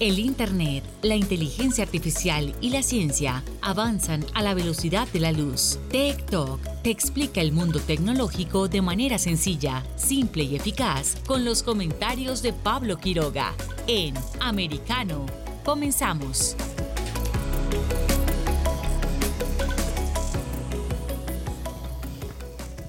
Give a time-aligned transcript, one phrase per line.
[0.00, 5.80] El Internet, la inteligencia artificial y la ciencia avanzan a la velocidad de la luz.
[5.90, 12.42] Talk te explica el mundo tecnológico de manera sencilla, simple y eficaz con los comentarios
[12.42, 13.52] de Pablo Quiroga
[13.88, 15.26] en Americano.
[15.64, 16.54] Comenzamos.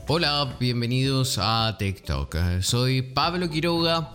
[0.05, 2.61] Hola, bienvenidos a Talk.
[2.61, 4.13] Soy Pablo Quiroga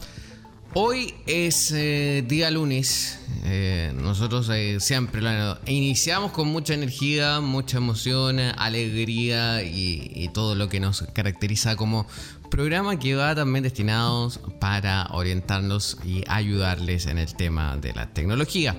[0.77, 3.21] Hoy es eh, día lunes.
[3.45, 5.23] Eh, nosotros eh, siempre
[5.67, 12.09] iniciamos con mucha energía, mucha emoción, alegría y, todo lo que nos caracteriza como
[12.51, 18.75] programa que va también destinados para orientarnos y ayudarles en el tema de la tecnología.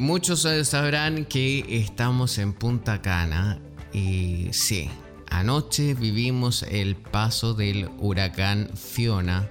[0.00, 3.60] muchos sabrán que estamos en Punta Cana
[3.92, 4.90] y sí,
[5.28, 9.48] anoche vivimos el paso del huracán Fiona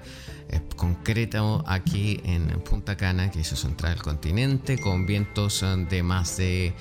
[0.75, 6.37] concreto aquí en Punta Cana, que es central del continente, con vientos eh, de más
[6.37, 6.73] de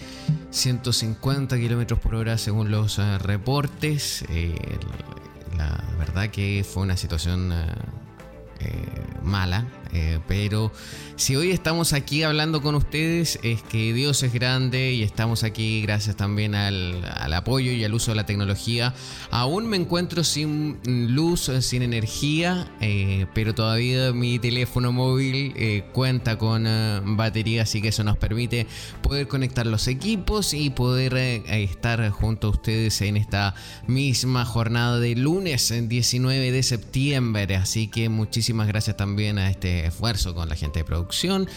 [0.50, 4.24] 150 kilómetros por hora según los eh, reportes.
[4.28, 4.54] Eh,
[5.56, 7.52] la verdad que fue una situación
[9.22, 9.66] mala,
[10.26, 10.72] pero
[11.18, 15.82] si hoy estamos aquí hablando con ustedes es que Dios es grande y estamos aquí
[15.82, 18.94] gracias también al, apoyo y al uso de la tecnología.
[19.30, 26.38] Aún me encuentro sin luz, sin energía, eh, pero todavía mi teléfono móvil eh, cuenta
[26.38, 28.68] con eh, batería, así que eso nos permite
[29.02, 33.54] poder conectar los equipos y poder estar junto a ustedes en esta
[33.88, 37.56] misma jornada de lunes 19 de septiembre.
[37.56, 41.48] Así que muchísimas gracias también a este esfuerzo con la gente de producción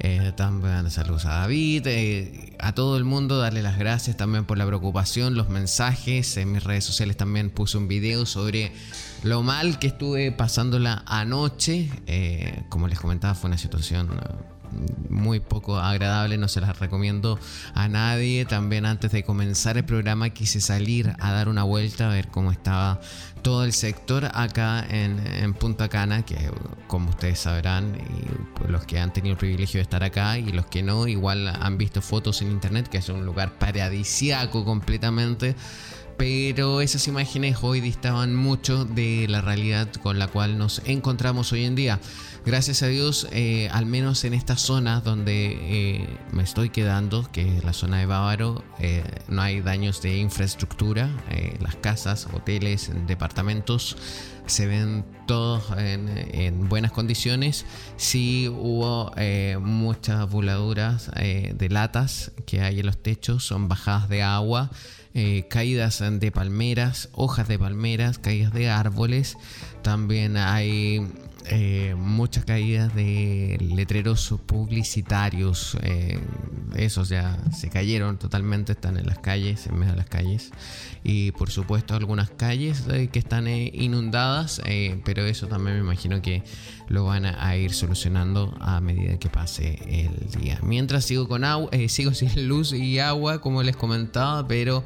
[0.00, 4.56] eh, también saludos a David, eh, a todo el mundo, darle las gracias también por
[4.56, 6.36] la preocupación, los mensajes.
[6.36, 8.72] En mis redes sociales también puse un video sobre
[9.24, 11.90] lo mal que estuve pasándola anoche.
[12.06, 14.10] Eh, como les comentaba, fue una situación
[15.08, 17.38] muy poco agradable, no se las recomiendo
[17.74, 18.44] a nadie.
[18.44, 22.52] También antes de comenzar el programa quise salir a dar una vuelta a ver cómo
[22.52, 23.00] estaba
[23.42, 26.50] todo el sector acá en, Punta Cana, que
[26.86, 30.66] como ustedes sabrán, y los que han tenido el privilegio de estar acá y los
[30.66, 35.56] que no, igual han visto fotos en internet, que es un lugar paradisiaco completamente
[36.18, 41.64] pero esas imágenes hoy distaban mucho de la realidad con la cual nos encontramos hoy
[41.64, 42.00] en día.
[42.48, 47.58] Gracias a Dios, eh, al menos en esta zona donde eh, me estoy quedando, que
[47.58, 51.10] es la zona de Bávaro, eh, no hay daños de infraestructura,
[51.60, 53.98] las casas, hoteles, departamentos
[54.46, 57.66] se ven todos en, buenas condiciones.
[57.98, 59.12] Sí hubo
[59.60, 64.70] muchas voladuras de latas que hay en los techos, son bajadas de agua.
[65.50, 69.36] Caídas de palmeras, hojas de palmeras, caídas de árboles.
[69.82, 71.06] También hay
[71.46, 75.76] eh, muchas caídas de letreros publicitarios.
[75.82, 76.18] Eh,
[76.76, 80.50] esos ya se cayeron totalmente, están en las calles, en medio de las calles.
[81.04, 84.60] Y por supuesto algunas calles eh, que están inundadas,
[85.04, 86.42] pero eso también me imagino que
[86.88, 90.58] lo van a, ir solucionando a medida que pase el día.
[90.62, 94.84] Mientras sigo con agua, sigo sin luz y agua, como les comentaba, pero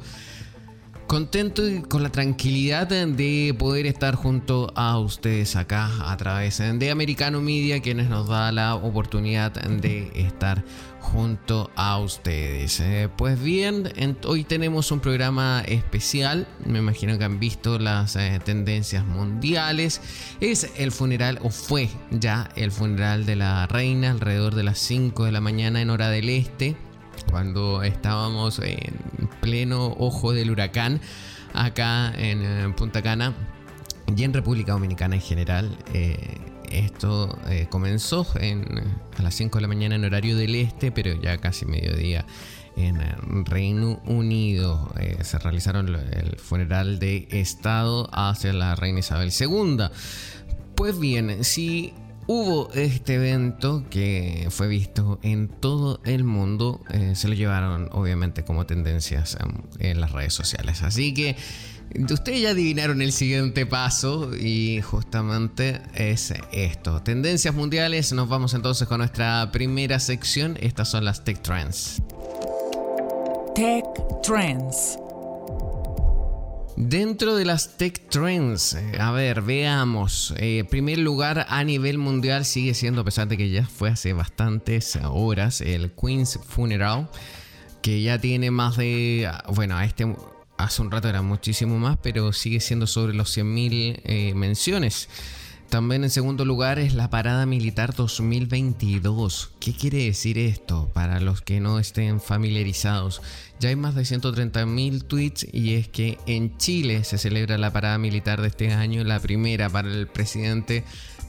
[1.13, 6.89] Contento y con la tranquilidad de poder estar junto a ustedes acá a través de
[6.89, 10.65] Americano Media, quienes nos da la oportunidad de estar
[10.99, 12.79] junto a ustedes.
[12.79, 13.93] Eh, pues bien,
[14.25, 16.47] hoy tenemos un programa especial.
[16.65, 20.01] Me imagino que han visto las eh, tendencias mundiales.
[20.41, 25.25] Es el funeral, o fue ya el funeral de la reina alrededor de las 5
[25.25, 26.75] de la mañana en hora del este
[27.29, 31.01] cuando estábamos en pleno ojo del huracán
[31.53, 33.33] acá en Punta Cana
[34.15, 35.77] y en República Dominicana en general.
[35.93, 36.37] Eh,
[36.71, 38.25] esto eh, comenzó
[39.17, 42.25] a las 5 de la mañana en horario del este, pero ya casi mediodía
[42.75, 44.91] en Reino Unido.
[44.99, 49.85] Eh, se realizaron el funeral de Estado hacia la reina Isabel II.
[50.75, 51.93] Pues bien, si
[52.27, 56.81] hubo este evento que fue visto en todo el mundo.
[56.91, 59.37] Eh, se lo llevaron obviamente como tendencias
[59.79, 60.83] en, las redes sociales.
[60.83, 61.35] Así que
[62.09, 67.01] ustedes ya adivinaron el siguiente paso y justamente es esto.
[67.01, 68.13] Tendencias mundiales.
[68.13, 70.57] Nos vamos entonces con nuestra primera sección.
[70.61, 72.01] Estas son las Tech Trends.
[73.55, 73.85] Tech
[74.23, 74.97] Trends.
[76.75, 80.33] Dentro de las tech trends, eh, a ver, veamos.
[80.37, 84.13] Eh, primer lugar a nivel mundial sigue siendo, a pesar de que ya fue hace
[84.13, 87.09] bastantes horas, el Queen's Funeral,
[87.83, 90.15] que ya tiene más de, bueno, a este
[90.57, 95.09] hace un rato era muchísimo más, pero sigue siendo sobre los 100.000 eh, menciones.
[95.69, 99.51] También en segundo lugar es la Parada Militar 2022.
[99.59, 103.21] ¿Qué quiere decir esto para los que no estén familiarizados?
[103.59, 107.97] Ya hay más de 130.000 tweets y es que en Chile se celebra la Parada
[107.97, 110.83] Militar de este año, la primera para el presidente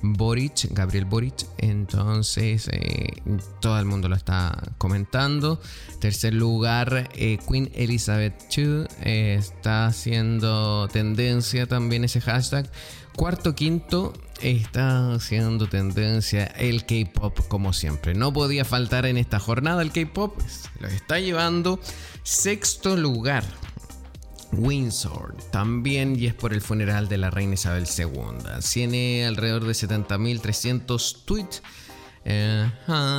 [0.04, 1.46] Boric, Gabriel Boric.
[1.58, 3.22] Entonces, eh,
[3.60, 5.60] todo el mundo lo está comentando.
[6.00, 8.86] Tercer lugar, eh, Queen Elizabeth II.
[9.00, 12.70] Eh, está haciendo tendencia también ese hashtag.
[13.16, 18.14] Cuarto, quinto, está haciendo tendencia el K-pop como siempre.
[18.14, 20.36] No podía faltar en esta jornada el K-pop.
[20.80, 21.78] Lo está llevando
[22.24, 23.44] sexto lugar.
[24.52, 28.10] Windsor, también y es por el funeral de la reina Isabel II.
[28.72, 31.62] Tiene alrededor de 70.300 tweets.
[32.24, 32.70] Eh,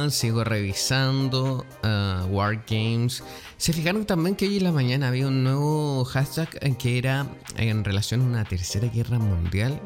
[0.09, 3.23] sigo revisando uh, War Games.
[3.57, 7.83] Se fijaron también que hoy en la mañana había un nuevo hashtag que era en
[7.83, 9.79] relación a una tercera guerra mundial.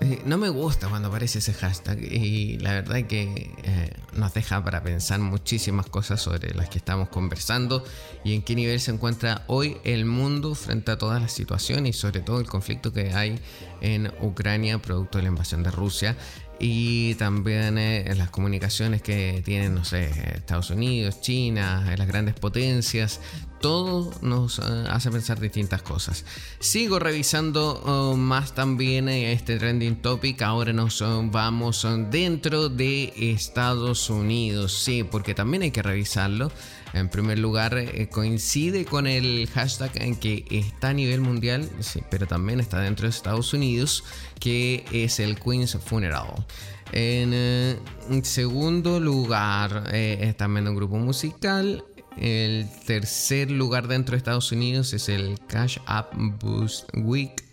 [0.00, 4.62] Eh, no me gusta cuando aparece ese hashtag y la verdad que eh, nos deja
[4.62, 7.82] para pensar muchísimas cosas sobre las que estamos conversando
[8.22, 11.98] y en qué nivel se encuentra hoy el mundo frente a todas las situaciones y
[11.98, 13.40] sobre todo el conflicto que hay
[13.80, 16.14] en Ucrania producto de la invasión de Rusia
[16.58, 22.34] y también eh, en las comunicaciones que tienen, no sé, Estados Unidos, China, las grandes
[22.34, 23.20] potencias,
[23.60, 26.24] todo nos eh, hace pensar distintas cosas.
[26.58, 30.42] Sigo revisando oh, más también eh, este trending topic.
[30.42, 34.72] Ahora nos oh, vamos oh, dentro de Estados Unidos.
[34.72, 36.52] Sí, porque también hay que revisarlo.
[36.96, 41.68] En primer lugar, eh, coincide con el hashtag en que está a nivel mundial,
[42.10, 44.04] pero también está dentro de Estados Unidos,
[44.40, 46.46] que es el Queen's Funeral.
[46.92, 51.84] En segundo lugar, es también un grupo musical.
[52.16, 57.44] El tercer lugar dentro de Estados Unidos es el Cash App Boost Week.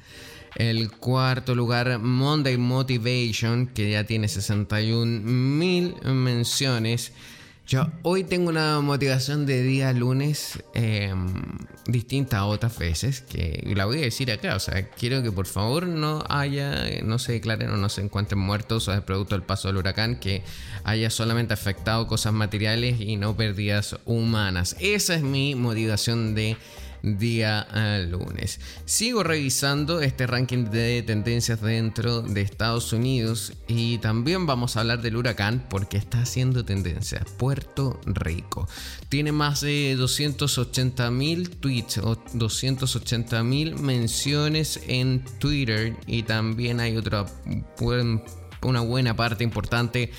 [0.56, 7.12] El cuarto lugar, Monday Motivation, que ya tiene 61 mil menciones.
[7.66, 11.34] Yo hoy tengo una motivación de día lunes em,
[11.86, 14.56] distinta a otras veces, que la voy a decir acá.
[14.58, 18.40] O sea, quiero que por favor no haya, no se declaren o no se encuentren
[18.40, 20.44] muertos o producto del paso del huracán, que
[20.84, 24.76] haya solamente afectado cosas materiales y no pérdidas humanas.
[24.82, 26.58] Esa es mi motivación de
[27.04, 27.68] día
[28.10, 28.60] lunes.
[28.86, 35.02] Sigo revisando este ranking de tendencias dentro de Estados Unidos y también vamos a hablar
[35.02, 37.26] del huracán porque está haciendo tendencia.
[37.38, 38.68] Puerto Rico
[39.10, 46.96] tiene más de 280 mil tweets o 280 mil menciones en Twitter y también hay
[46.96, 47.26] otra
[48.62, 50.10] buena parte importante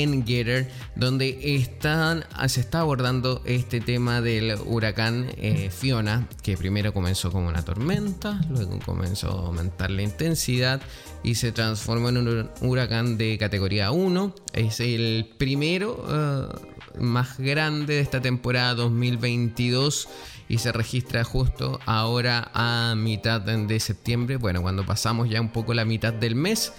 [0.00, 6.94] en Getter, donde están, se está abordando este tema del huracán eh, Fiona, que primero
[6.94, 10.80] comenzó como una tormenta, luego comenzó a aumentar la intensidad
[11.22, 14.34] y se transformó en un huracán de categoría 1.
[14.54, 20.08] Es el primero eh, más grande de esta temporada 2022
[20.48, 25.74] y se registra justo ahora a mitad de septiembre, bueno, cuando pasamos ya un poco
[25.74, 26.72] la mitad del mes.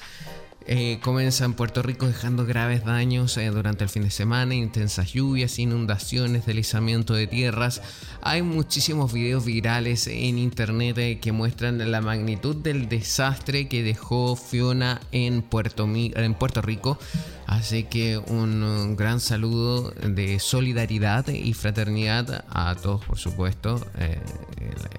[0.65, 5.11] Eh, comienza en Puerto Rico dejando graves daños eh, durante el fin de semana, intensas
[5.11, 7.81] lluvias, inundaciones, deslizamiento de tierras.
[8.21, 14.37] Hay muchísimos videos virales en internet eh, que muestran la magnitud del desastre que dejó
[14.37, 16.97] Fiona en Puerto, en Puerto Rico.
[17.45, 23.85] Así que un gran saludo de solidaridad y fraternidad a todos, por supuesto,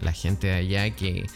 [0.00, 1.27] la gente de allá que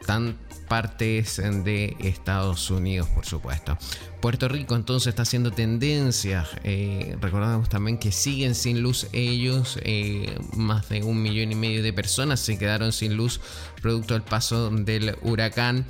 [0.00, 0.36] están
[0.68, 3.76] partes de Estados Unidos, por supuesto.
[4.20, 6.46] Puerto Rico entonces está haciendo tendencia.
[6.64, 9.78] Eh, recordamos también que siguen sin luz ellos.
[9.82, 13.40] Eh, más de un millón y medio de personas se quedaron sin luz
[13.80, 15.86] producto del paso del huracán.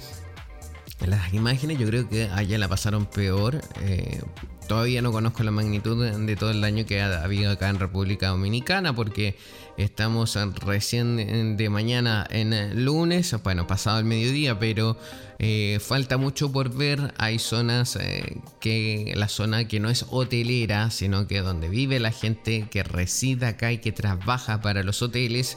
[1.06, 3.60] Las imágenes yo creo que allá la pasaron peor.
[3.82, 4.20] Eh,
[4.66, 8.28] todavía no conozco la magnitud de todo el daño que ha habido acá en República
[8.28, 9.36] Dominicana porque
[9.78, 14.98] Estamos recién de mañana en lunes, bueno, pasado el mediodía, pero
[15.38, 17.14] eh, falta mucho por ver.
[17.16, 22.10] Hay zonas eh, que la zona que no es hotelera, sino que donde vive la
[22.10, 25.56] gente que reside acá y que trabaja para los hoteles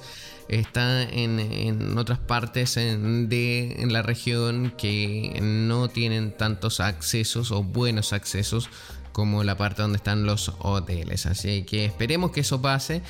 [0.50, 8.70] está en, otras partes de la región que no tienen tantos accesos o buenos accesos
[9.14, 11.26] como la parte donde están los hoteles.
[11.26, 13.02] Así que esperemos que eso pase.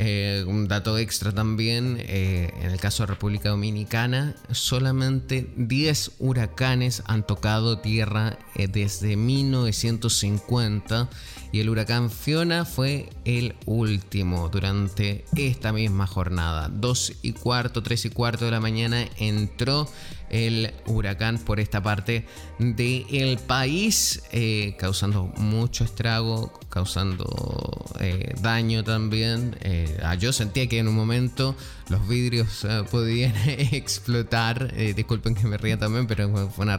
[0.00, 7.02] Eh, un dato extra también, eh, en el caso de República Dominicana, solamente 10 huracanes
[7.06, 11.08] han tocado tierra eh, desde 1950
[11.50, 16.68] y el huracán Fiona fue el último durante esta misma jornada.
[16.72, 19.90] 2 y cuarto, 3 y cuarto de la mañana entró
[20.30, 22.24] el huracán por esta parte
[22.58, 29.56] del país, eh, causando mucho estrago, causando eh, daño también.
[29.60, 31.56] Eh, ah, yo sentía que en un momento
[31.88, 34.74] los vidrios podían explotar.
[34.94, 36.76] disculpen que me ría también, pero fue una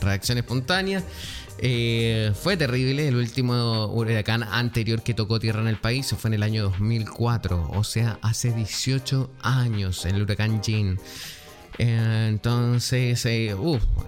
[0.00, 1.02] reacción espontánea.
[2.42, 6.42] fue terrible, el último huracán anterior que tocó tierra en el país fue en el
[6.42, 10.98] año 2004, o sea, hace 18 años, el huracán Jean.
[11.82, 13.54] Entonces, eh, eh,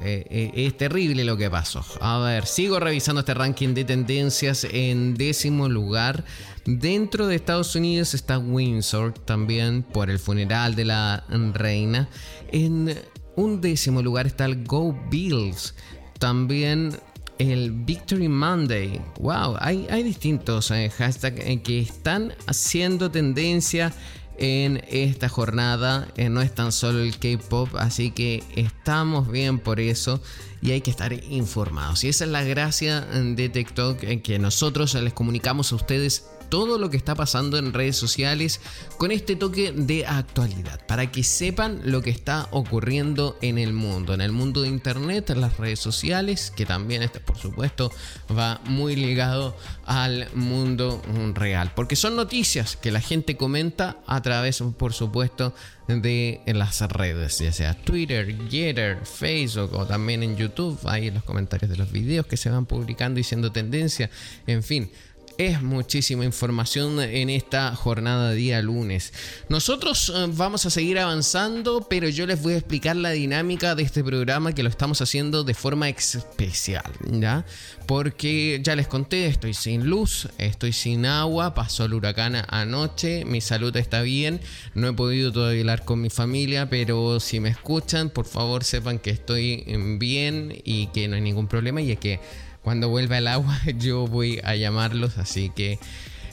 [0.02, 1.82] eh, es terrible lo que pasó.
[2.02, 6.22] A ver, sigo revisando este ranking de tendencias en décimo lugar.
[6.66, 11.24] Dentro de Estados Unidos está Windsor también por el funeral de la
[11.54, 12.10] reina.
[12.50, 12.94] En
[13.36, 15.74] un décimo lugar está el Go Bills.
[16.18, 16.98] También
[17.38, 19.00] el Victory Monday.
[19.18, 23.94] Wow, hay, hay distintos hashtags que están haciendo tendencia
[24.38, 26.08] en esta jornada.
[26.16, 30.20] Eh, no es tan solo el K-Pop, así que estamos bien por eso
[30.60, 32.04] y hay que estar informados.
[32.04, 36.76] Y esa es la gracia de TikTok, en que nosotros les comunicamos a ustedes todo
[36.76, 38.60] lo que está pasando en redes sociales
[38.98, 44.12] con este toque de actualidad, para que sepan lo que está ocurriendo en el mundo,
[44.12, 47.90] en el mundo de Internet, en las redes sociales, que también este, por supuesto
[48.38, 49.56] va muy ligado
[49.86, 51.00] al mundo
[51.32, 55.54] real, porque son noticias que la gente comenta a través, por supuesto,
[55.88, 61.24] de las redes, ya sea Twitter, Getter, Facebook o también en YouTube, ahí en los
[61.24, 64.10] comentarios de los videos que se van publicando y siendo tendencia,
[64.46, 64.90] en fin
[65.38, 69.12] es muchísima información en esta jornada de día lunes.
[69.48, 73.82] Nosotros eh, vamos a seguir avanzando, pero yo les voy a explicar la dinámica de
[73.82, 77.44] este programa que lo estamos haciendo de forma especial, ¿ya?
[77.86, 83.40] Porque ya les conté, estoy sin luz, estoy sin agua, pasó el huracán anoche, mi
[83.40, 84.40] salud está bien,
[84.74, 88.98] no he podido todavía hablar con mi familia, pero si me escuchan, por favor sepan
[88.98, 89.64] que estoy
[89.98, 92.20] bien y que no hay ningún problema y es que
[92.62, 95.78] cuando vuelva el agua yo voy a llamarlos, así que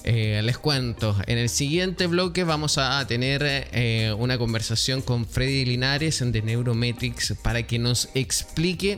[0.04, 1.16] eh, les cuento.
[1.28, 7.36] En el siguiente bloque vamos a tener eh, una conversación con Freddy Linares de Neurometrics
[7.44, 8.98] para que nos explique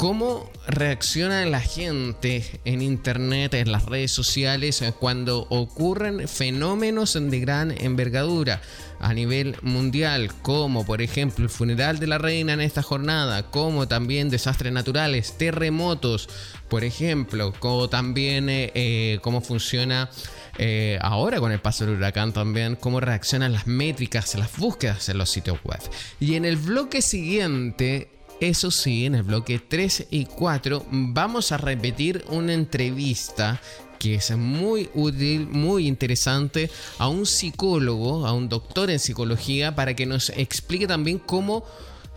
[0.00, 7.70] cómo reacciona la gente en internet, en las redes sociales, cuando ocurren fenómenos de gran
[7.70, 8.62] envergadura
[8.98, 13.88] a nivel mundial, como por ejemplo el funeral de la reina en esta jornada, como
[13.88, 16.30] también desastres naturales, terremotos,
[16.70, 20.08] por ejemplo, como también eh, eh, cómo funciona
[20.56, 25.18] eh, ahora con el paso del huracán también, cómo reaccionan las métricas, las búsquedas en
[25.18, 25.80] los sitios web.
[26.20, 28.08] Y en el bloque siguiente
[28.40, 33.60] eso sí, en el bloque 3 y 4 vamos a repetir una entrevista
[33.98, 39.94] que es muy útil, muy interesante a un psicólogo, a un doctor en psicología, para
[39.94, 41.66] que nos explique también cómo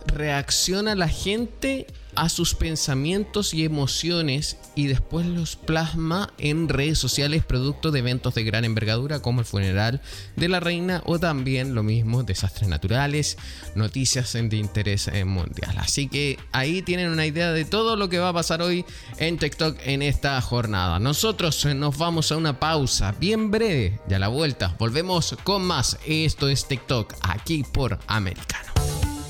[0.06, 1.86] reacciona la gente
[2.16, 8.34] a sus pensamientos y emociones y después los plasma en redes sociales producto de eventos
[8.34, 10.00] de gran envergadura como el funeral
[10.36, 13.36] de la reina o también lo mismo desastres naturales,
[13.74, 15.76] noticias de interés eh, mundial.
[15.78, 18.84] Así que ahí tienen una idea de todo lo que va a pasar hoy
[19.18, 20.98] en TikTok en esta jornada.
[20.98, 25.62] Nosotros eh, nos vamos a una pausa bien breve y a la vuelta volvemos con
[25.62, 25.98] más.
[26.06, 28.83] Esto es TikTok aquí por Americano.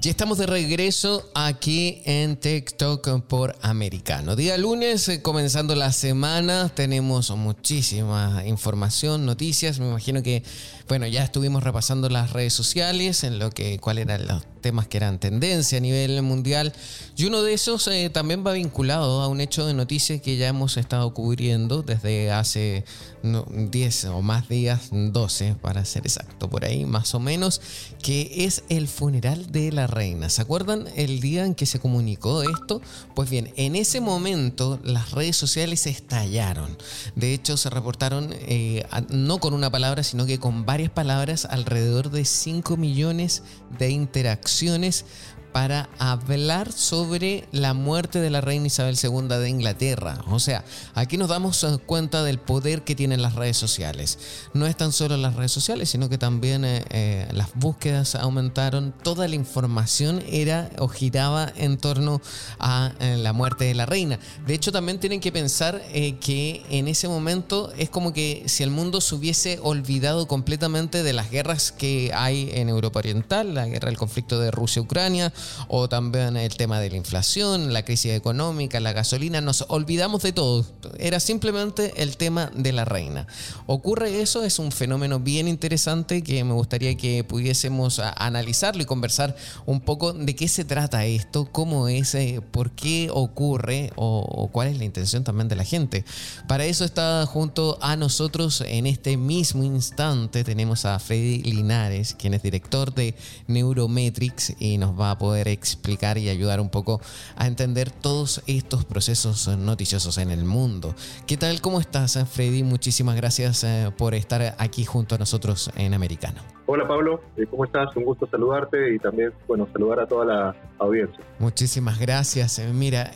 [0.00, 4.36] Ya estamos de regreso aquí en TikTok por Americano.
[4.36, 9.80] Día lunes, eh, comenzando la semana, tenemos muchísima información, noticias.
[9.80, 10.44] Me imagino que,
[10.86, 14.98] bueno, ya estuvimos repasando las redes sociales en lo que, cuál eran los temas que
[14.98, 16.74] eran tendencia a nivel mundial.
[17.16, 20.48] Y uno de esos eh, también va vinculado a un hecho de noticias que ya
[20.48, 22.84] hemos estado cubriendo desde hace
[23.22, 27.62] 10 o más días, 12 para ser exacto, por ahí más o menos,
[28.02, 30.28] que es el funeral de la reina.
[30.28, 32.82] ¿Se acuerdan el día en que se comunicó esto?
[33.14, 36.76] Pues bien, en ese momento las redes sociales estallaron.
[37.16, 42.10] De hecho, se reportaron eh, no con una palabra, sino que con varias palabras, alrededor
[42.10, 43.42] de 5 millones
[43.78, 45.04] de interacciones ocasiones
[45.52, 50.22] para hablar sobre la muerte de la reina Isabel II de Inglaterra.
[50.28, 50.64] O sea,
[50.94, 54.18] aquí nos damos eh, cuenta del poder que tienen las redes sociales.
[54.54, 58.94] No es tan solo las redes sociales, sino que también eh, eh, las búsquedas aumentaron.
[59.02, 62.20] Toda la información era o giraba en torno
[62.58, 64.18] a la muerte de la reina.
[64.46, 65.82] De hecho, también tienen que pensar
[66.20, 71.12] que en ese momento es como que si el mundo se hubiese olvidado completamente de
[71.12, 75.32] las guerras que hay en Europa Oriental, la guerra, el conflicto de Rusia-Ucrania,
[75.68, 80.32] o también el tema de la inflación, la crisis económica, la gasolina, nos olvidamos de
[80.32, 80.66] todo.
[80.98, 83.26] Era simplemente el tema de la reina.
[83.66, 89.36] Ocurre eso, es un fenómeno bien interesante que me gustaría que pudiésemos analizarlo y conversar
[89.66, 94.68] un poco de qué se trata esto, cómo es, eh, por qué ocurre o, cuál
[94.68, 96.04] es la intención también de la gente.
[96.46, 102.34] Para eso está junto a nosotros en este mismo instante tenemos a Freddy Linares, quien
[102.34, 103.14] es director de
[103.46, 107.02] Neurometrics y nos va a poder poder explicar y ayudar un poco
[107.36, 110.94] a entender todos estos procesos noticiosos en el mundo.
[111.26, 111.60] ¿Qué tal?
[111.60, 112.62] ¿Cómo estás, Freddy?
[112.62, 116.40] Muchísimas gracias eh, por estar aquí junto a nosotros en Americano.
[116.64, 117.94] Hola Pablo, eh, ¿cómo estás?
[117.94, 121.22] Un gusto saludarte y también, bueno, saludar a toda la audiencia.
[121.38, 122.58] Muchísimas gracias.
[122.58, 123.10] Eh, mira,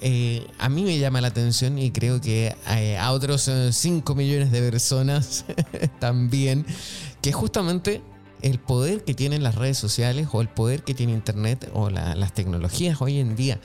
[0.58, 2.54] a mí me llama la atención y creo que
[3.00, 5.46] a otros 5 millones de personas
[5.98, 6.66] también,
[7.22, 8.02] que justamente
[8.42, 12.34] el poder que tienen las redes sociales o el poder que tiene Internet o las
[12.34, 13.58] tecnologías hoy en día.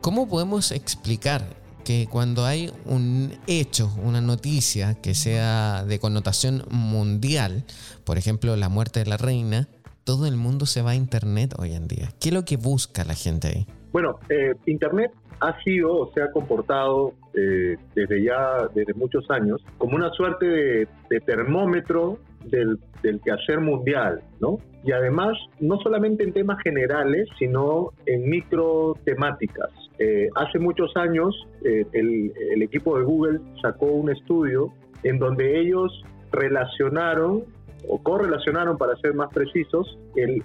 [0.00, 1.42] ¿Cómo podemos explicar
[1.84, 7.64] que cuando hay un hecho, una noticia que sea de connotación mundial,
[8.04, 9.68] por ejemplo la muerte de la reina,
[10.04, 12.08] todo el mundo se va a Internet hoy en día?
[12.20, 13.66] ¿Qué es lo que busca la gente ahí?
[13.92, 19.62] Bueno, eh, Internet ha sido o se ha comportado eh, desde ya, desde muchos años,
[19.78, 22.18] como una suerte de termómetro
[22.50, 22.78] del,
[23.24, 24.58] quehacer mundial, ¿no?
[24.84, 29.70] Y además, no solamente en temas generales, sino en micro temáticas.
[29.98, 31.34] Eh, hace muchos años,
[31.64, 37.44] eh, el, equipo de Google sacó un estudio en donde ellos relacionaron
[37.86, 39.98] o correlacionaron, para ser más precisos,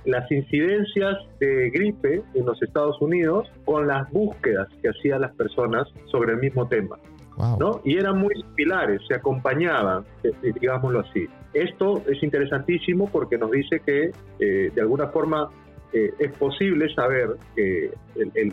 [0.06, 5.88] las incidencias de gripe en los Estados Unidos con las búsquedas que hacían las personas
[6.12, 7.00] sobre el mismo tema.
[7.38, 7.82] ¿No?
[7.84, 11.28] Y eran muy similares, se acompañaban, eh, digámoslo así.
[11.54, 15.50] Esto es interesantísimo porque nos dice que eh, de alguna forma
[15.92, 17.92] eh, es posible saber que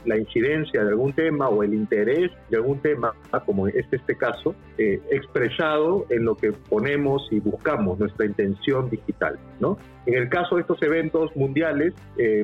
[0.05, 3.15] la incidencia de algún tema o el interés de algún tema,
[3.47, 9.39] como es este caso, expresado en lo que ponemos y buscamos, nuestra intención digital.
[9.59, 9.79] ¿no?
[10.05, 11.95] En el caso de estos eventos mundiales,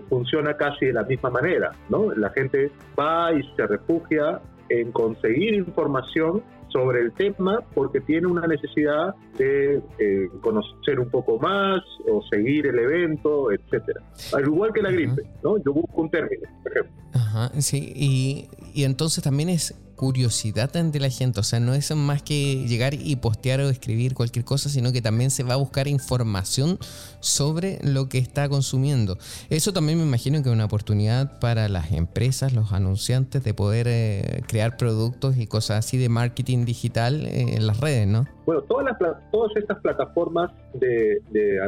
[0.09, 1.73] funciona casi de la misma manera.
[1.91, 2.13] ¿no?
[2.13, 8.47] La gente va y se refugia en conseguir información sobre el tema porque tiene una
[8.47, 14.03] necesidad de eh, conocer un poco más o seguir el evento, etcétera.
[14.35, 15.57] Al igual que la gripe, ¿no?
[15.59, 17.03] Yo busco un término, por ejemplo.
[17.15, 21.41] Ajá, sí, y, y entonces también es curiosidad ante la gente.
[21.41, 25.03] O sea, no es más que llegar y postear o escribir cualquier cosa, sino que
[25.03, 26.79] también se va a buscar información
[27.21, 29.19] sobre lo que está consumiendo.
[29.51, 33.87] Eso también me imagino que es una oportunidad para las empresas, los anunciantes, de poder
[33.89, 38.36] eh, crear productos y cosas así de marketing digital eh, en las redes, ¿no?
[38.47, 41.61] Bueno, todas, las, todas estas plataformas de, de,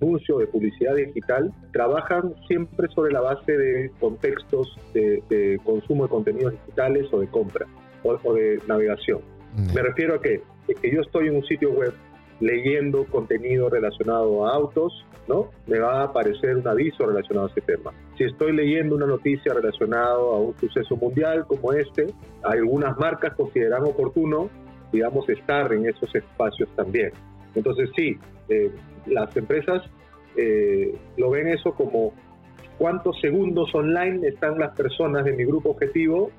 [0.00, 6.08] anuncio, de publicidad digital, trabajan siempre sobre la base de contextos de, de consumo de
[6.08, 7.66] contenidos digitales o de compra
[8.02, 9.20] o, de navegación.
[9.74, 10.42] Me refiero a que,
[10.80, 11.92] que yo estoy en un sitio web
[12.40, 15.50] leyendo contenido relacionado a autos, ¿no?
[15.66, 17.92] Me va a aparecer un aviso relacionado a ese tema.
[18.16, 22.06] Si estoy leyendo una noticia relacionada a un suceso mundial como este,
[22.42, 24.50] algunas marcas consideran oportuno,
[24.94, 27.10] digamos, estar en esos espacios también.
[27.54, 28.16] Entonces sí,
[28.48, 28.70] eh,
[29.06, 29.82] las empresas
[30.36, 32.12] eh, lo ven eso como
[32.78, 36.30] cuántos segundos online están las personas de mi grupo objetivo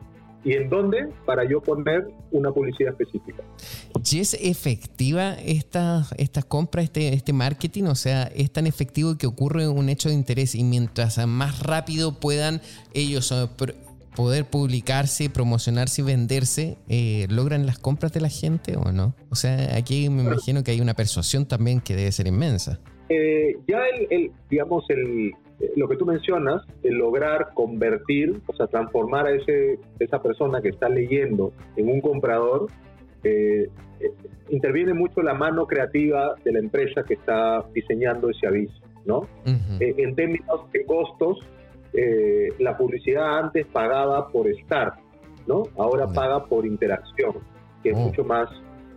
[0.44, 3.44] y en dónde para yo poner una publicidad específica.
[4.12, 7.86] ¿Y es efectiva esta, esta compra, este, este marketing?
[7.86, 12.20] O sea, es tan efectivo que ocurre un hecho de interés y mientras más rápido
[12.20, 12.62] puedan
[12.94, 13.48] ellos eh,
[14.16, 19.14] poder publicarse, promocionarse y venderse, eh, ¿logran las compras de la gente o no?
[19.30, 22.80] O sea, aquí me imagino que hay una persuasión también que debe ser inmensa.
[23.10, 25.34] Eh, ya el, digamos, el,
[25.76, 30.70] lo que tú mencionas, el lograr convertir, o sea, transformar a ese, esa persona que
[30.70, 32.68] está leyendo en un comprador,
[33.24, 33.70] eh,
[34.50, 38.74] interviene mucho la mano creativa de la empresa que está diseñando ese aviso,
[39.06, 39.28] ¿no?
[39.46, 41.40] en términos de costos,
[41.98, 44.96] eh, la publicidad antes pagaba por estar,
[45.48, 45.64] ¿no?
[45.78, 47.36] Ahora paga por interacción,
[47.82, 48.02] que es oh.
[48.02, 48.50] mucho más,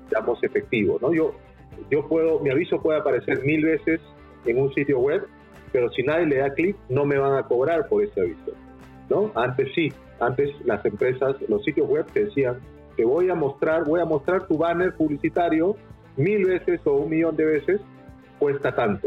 [0.09, 1.15] digamos, efectivo, ¿no?
[1.15, 1.35] Yo,
[1.91, 4.01] yo puedo, mi aviso puede aparecer mil veces
[4.47, 5.25] en un sitio web,
[5.71, 8.53] pero si nadie le da clic, no me van a cobrar por ese aviso,
[9.09, 9.31] ¿no?
[9.37, 12.59] Antes sí, antes las empresas, los sitios web te decían,
[12.97, 15.77] te voy a mostrar, voy a mostrar tu banner publicitario
[16.17, 17.81] mil veces o un millón de veces,
[18.41, 19.07] cuesta tanto.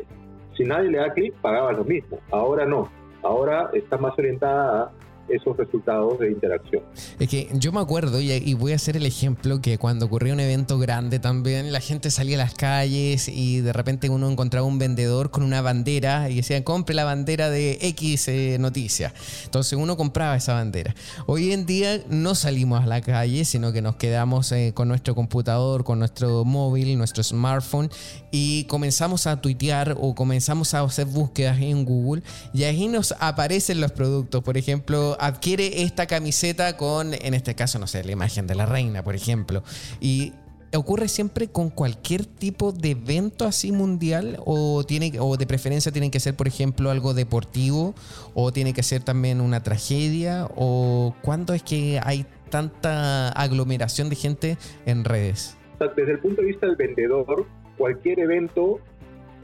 [0.56, 2.19] Si nadie le da clic, pagaba lo mismo.
[2.30, 4.92] Ahora no ahora está más orientada a
[5.32, 6.84] esos resultados de interacción.
[7.20, 10.39] Es que yo me acuerdo, y, voy a hacer el ejemplo, que cuando ocurrió un
[10.39, 14.80] evento grande también, la gente salía a las calles y de repente uno encontraba un
[14.80, 19.13] vendedor con una bandera y decía, compre la bandera de X eh, noticia.
[19.46, 20.96] Entonces uno compraba esa bandera.
[21.26, 25.15] Hoy en día no salimos a la calle, sino que nos quedamos eh, con nuestro
[25.15, 27.89] computador, con nuestro móvil, nuestro smartphone
[28.32, 33.82] y comenzamos a tuitear o comenzamos a hacer búsquedas en Google y ahí nos aparecen
[33.82, 34.44] los productos.
[34.44, 38.66] Por ejemplo, adquiere esta camiseta con, en este caso, no sé, la imagen de la
[38.66, 39.64] reina, por ejemplo.
[40.00, 40.34] Y
[40.76, 46.10] ocurre siempre con cualquier tipo de evento así mundial o tiene o de preferencia tiene
[46.10, 47.94] que ser por ejemplo algo deportivo
[48.34, 54.16] o tiene que ser también una tragedia o cuándo es que hay tanta aglomeración de
[54.16, 55.58] gente en redes
[55.98, 57.46] desde el punto de vista del vendedor
[57.78, 58.80] cualquier evento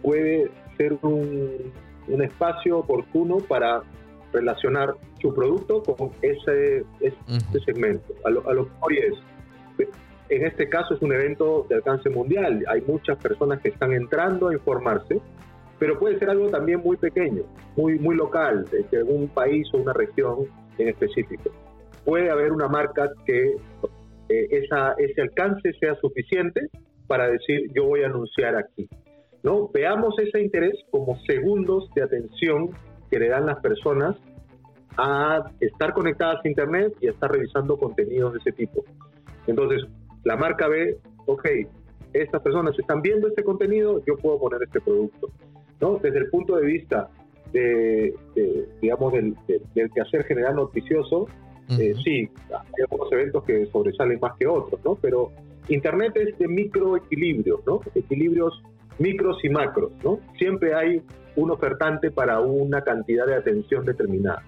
[0.01, 1.73] puede ser un,
[2.07, 3.83] un espacio oportuno para
[4.37, 8.13] relacionar su producto con ese, ese segmento.
[8.25, 9.87] A lo, a lo que hoy es,
[10.29, 14.49] en este caso es un evento de alcance mundial, hay muchas personas que están entrando
[14.49, 15.19] a informarse,
[15.79, 17.43] pero puede ser algo también muy pequeño,
[17.75, 20.47] muy, muy local, de algún país o una región
[20.77, 21.51] en específico.
[22.03, 23.55] Puede haber una marca que
[24.29, 26.61] eh, esa, ese alcance sea suficiente
[27.07, 28.89] para decir yo voy a anunciar aquí.
[29.43, 29.69] ¿no?
[29.73, 32.71] Veamos ese interés como segundos de atención
[33.09, 34.17] que le dan las personas
[34.97, 38.83] a estar conectadas a Internet y a estar revisando contenidos de ese tipo.
[39.45, 39.83] Entonces,
[40.23, 41.47] la marca ve, ok,
[42.13, 45.29] estas personas están viendo este contenido, yo puedo poner este producto.
[45.79, 45.99] ¿no?
[45.99, 47.09] Desde el punto de vista
[47.53, 48.13] de,
[48.81, 49.35] digamos, del,
[49.73, 51.27] del, quehacer general noticioso,
[51.69, 54.95] eh, sí, hay algunos eventos que sobresalen más que otros, ¿no?
[54.95, 55.31] Pero
[55.67, 57.81] Internet es de microequilibrios, ¿no?
[57.93, 58.63] Equilibrios
[58.99, 60.19] micros y macros, ¿no?
[60.37, 61.01] Siempre hay
[61.35, 64.43] un ofertante para una cantidad de atención determinada.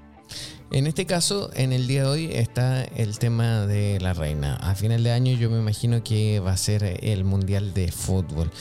[0.71, 4.55] En este caso, en el día de hoy está el tema de la reina.
[4.57, 8.51] A final de año yo me imagino que va a ser el Mundial de Fútbol.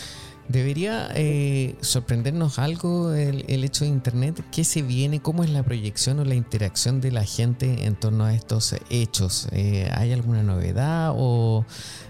[0.48, 4.42] ¿Debería eh, sorprendernos algo el, hecho de Internet?
[4.50, 5.20] ¿Qué se viene?
[5.20, 9.48] ¿Cómo es la proyección o la interacción de la gente en torno a estos hechos?
[9.52, 11.66] Eh, ¿Hay alguna novedad o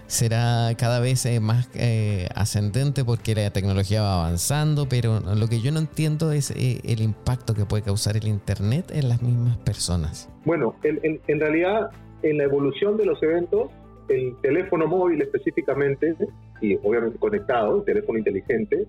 [0.07, 1.69] será cada vez eh, más
[2.33, 4.87] ascendente porque la tecnología va avanzando?
[4.87, 9.09] Pero lo que yo no entiendo es el impacto que puede causar el Internet en
[9.09, 10.29] las mismas personas.
[10.45, 11.89] Bueno, en realidad
[12.23, 13.69] en la evolución de los eventos
[14.09, 16.15] el teléfono móvil específicamente,
[16.61, 18.85] y obviamente conectado, el teléfono inteligente,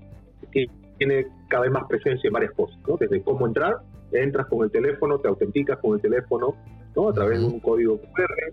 [0.98, 2.96] tiene cada vez más presencia en varias cosas, ¿no?
[2.96, 3.78] Desde cómo entrar,
[4.12, 6.56] entras con el teléfono, te autenticas con el teléfono,
[6.94, 7.08] ¿no?
[7.08, 8.52] A través de un código QR.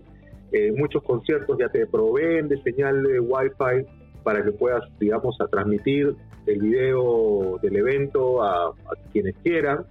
[0.52, 3.86] Eh, muchos conciertos ya te proveen de señal de Wi-Fi
[4.22, 6.14] para que puedas, digamos, a transmitir
[6.46, 8.72] el video del evento a,
[9.12, 9.84] quienes quieran.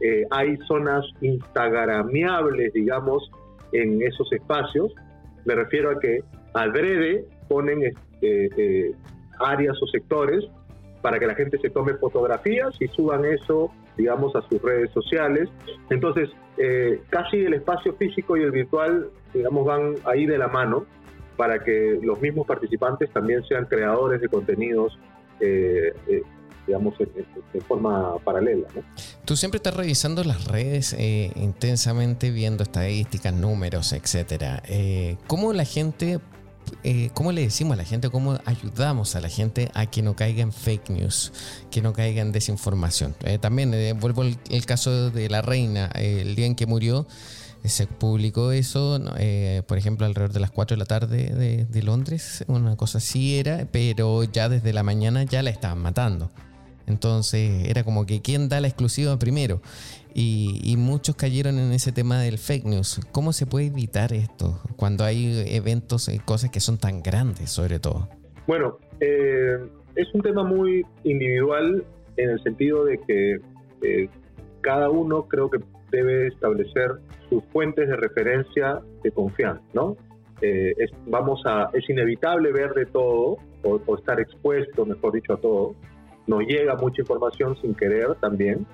[0.00, 3.30] Eh, hay zonas instagramiables, digamos,
[3.72, 4.92] en esos espacios
[5.44, 6.22] me refiero a que
[6.54, 8.94] al breve ponen este, eh,
[9.38, 10.42] áreas o sectores
[11.02, 15.50] para que la gente se tome fotografías y suban eso, digamos, a sus redes sociales.
[15.90, 20.86] Entonces, eh, casi el espacio físico y el virtual, digamos, van ahí de la mano
[21.36, 24.98] para que los mismos participantes también sean creadores de contenidos
[25.40, 25.92] eh,
[26.66, 28.68] digamos, de, forma paralela.
[29.24, 34.62] Tú siempre estás revisando las redes eh, intensamente, viendo estadísticas, números, etcétera.
[34.68, 36.20] Eh, ¿Cómo la gente
[36.82, 40.16] eh, cómo le decimos a la gente, cómo ayudamos a la gente a que no
[40.16, 41.32] caiga en fake news,
[41.70, 43.14] que no caiga en desinformación.
[43.24, 47.06] Eh, también vuelvo el, el, caso de la reina, el día en que murió
[47.64, 49.00] se publicó eso,
[49.68, 53.38] por ejemplo, alrededor de las 4 de la tarde de, de, Londres, una cosa así
[53.38, 56.32] era, pero ya desde la mañana ya la estaban matando.
[56.86, 59.62] Entonces era como que quién da la exclusiva primero.
[60.14, 63.00] Y, muchos cayeron en ese tema del fake news.
[63.12, 67.78] ¿Cómo se puede evitar esto cuando hay eventos y cosas que son tan grandes, sobre
[67.78, 68.08] todo?
[68.46, 69.58] Bueno, eh,
[69.94, 71.84] es un tema muy individual
[72.16, 73.40] en el sentido de que
[73.82, 74.08] eh,
[74.60, 75.58] cada uno creo que
[75.90, 76.92] debe establecer
[77.28, 79.96] sus fuentes de referencia de confianza, ¿no?
[80.40, 85.34] Eh, es, vamos a, es inevitable ver de todo o, o estar expuesto, mejor dicho,
[85.34, 85.74] a todo.
[86.26, 88.66] Nos llega mucha información sin querer también,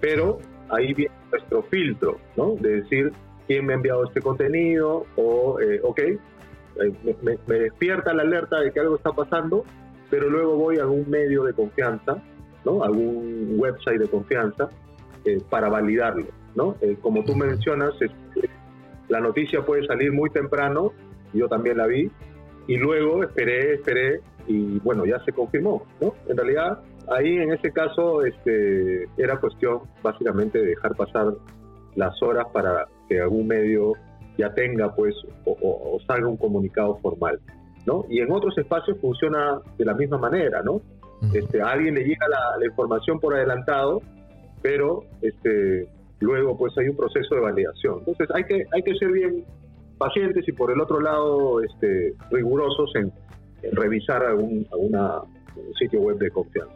[0.00, 0.38] pero
[0.70, 2.54] ahí viene nuestro filtro, ¿no?
[2.56, 3.12] De decir
[3.46, 6.18] quién me ha enviado este contenido o, eh, ok, eh,
[7.22, 9.64] me, despierta la alerta de que algo está pasando,
[10.10, 12.22] pero luego voy a algún medio de confianza,
[12.64, 12.82] ¿no?
[12.82, 14.68] Algún website de confianza
[15.24, 16.76] eh, para validarlo, ¿no?
[17.00, 17.94] como tú mencionas,
[19.08, 20.92] la noticia puede salir muy temprano,
[21.32, 22.10] yo también la vi,
[22.66, 26.14] y luego esperé, esperé, y bueno, ya se confirmó, ¿no?
[26.28, 31.34] En realidad ahí en ese caso este, era cuestión básicamente de dejar pasar
[31.94, 33.94] las horas para que algún medio
[34.38, 35.14] ya tenga pues
[35.44, 37.40] o, salga un comunicado formal,
[37.86, 38.04] ¿no?
[38.08, 40.82] Y en otros espacios funciona de la misma manera, ¿no?
[41.32, 44.02] Este, a alguien le llega la, información por adelantado,
[44.60, 45.88] pero este,
[46.20, 48.00] luego pues hay un proceso de validación.
[48.00, 49.44] Entonces hay que, hay que ser bien
[49.96, 53.10] pacientes y por el otro lado este, rigurosos en,
[53.72, 55.22] revisar algún, alguna
[55.78, 56.74] sitio web de confianza.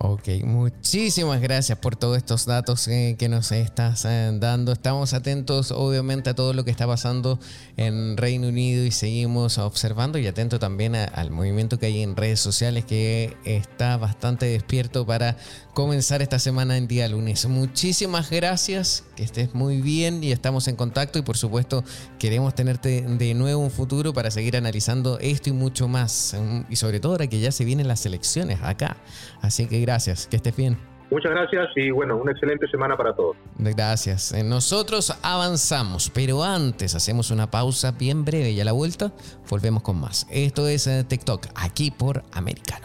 [0.00, 4.70] Ok, muchísimas gracias por todos estos datos eh, que nos estás eh, dando.
[4.70, 7.40] Estamos atentos obviamente a todo lo que está pasando
[7.76, 12.38] en Reino Unido y seguimos observando y atento también al movimiento que hay en redes
[12.38, 15.36] sociales que está bastante despierto para
[15.74, 17.46] comenzar esta semana en día lunes.
[17.46, 21.82] Muchísimas gracias, que estés muy bien y estamos en contacto y por supuesto
[22.20, 26.36] queremos tenerte de nuevo un futuro para seguir analizando esto y mucho más
[26.70, 28.96] y sobre todo ahora que ya se vienen las elecciones acá.
[29.40, 30.76] Así que gracias, que estés bien.
[31.10, 33.36] Muchas gracias y bueno, una excelente semana para todos.
[33.56, 34.32] Gracias.
[34.32, 39.12] Eh, nosotros avanzamos, pero antes hacemos una pausa bien breve y a la vuelta
[39.48, 40.26] volvemos con más.
[40.30, 42.82] Esto es eh, TikTok, aquí por Americano.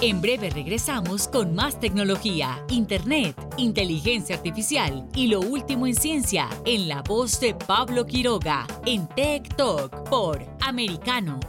[0.00, 6.86] En breve regresamos con más tecnología, internet, inteligencia artificial y lo último en ciencia en
[6.86, 11.40] la voz de Pablo Quiroga en TikTok por Americano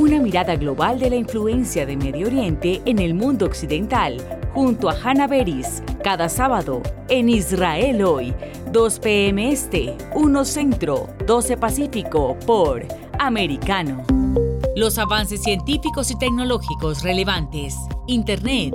[0.00, 4.16] una mirada global de la influencia de Medio Oriente en el mundo occidental,
[4.54, 8.34] junto a Hannah Beris, cada sábado en Israel hoy,
[8.72, 9.52] 2 p.m.
[9.52, 12.86] Este, 1 Centro, 12 Pacífico, por
[13.18, 14.02] Americano.
[14.74, 18.74] Los avances científicos y tecnológicos relevantes, Internet,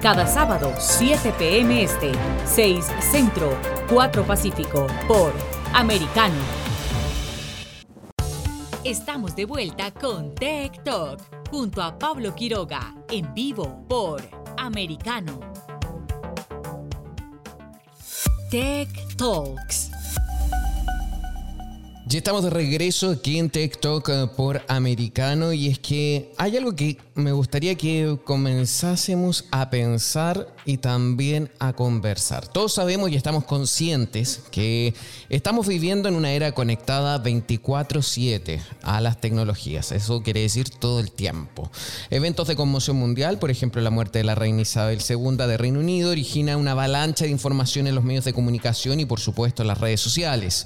[0.00, 1.82] Cada sábado, 7 p.m.
[1.82, 2.12] Este,
[2.46, 3.58] 6 Centro,
[3.90, 5.32] 4 Pacífico, por
[5.74, 6.36] Americano.
[8.84, 14.22] Estamos de vuelta con Tech Talk, junto a Pablo Quiroga, en vivo por
[14.56, 15.40] Americano.
[18.50, 19.87] Tech Talks.
[22.10, 26.74] Ya estamos de regreso aquí en TikTok eh, por Americano y es que hay algo
[26.74, 32.48] que me gustaría que comenzásemos a pensar y también a conversar.
[32.48, 34.94] Todos sabemos y estamos conscientes que
[35.28, 39.92] estamos viviendo en una era conectada 24/7 a las tecnologías.
[39.92, 41.70] Eso quiere decir todo el tiempo.
[42.08, 45.80] Eventos de conmoción mundial, por ejemplo la muerte de la reina Isabel II de Reino
[45.80, 49.68] Unido, origina una avalancha de información en los medios de comunicación y por supuesto en
[49.68, 50.64] las redes sociales.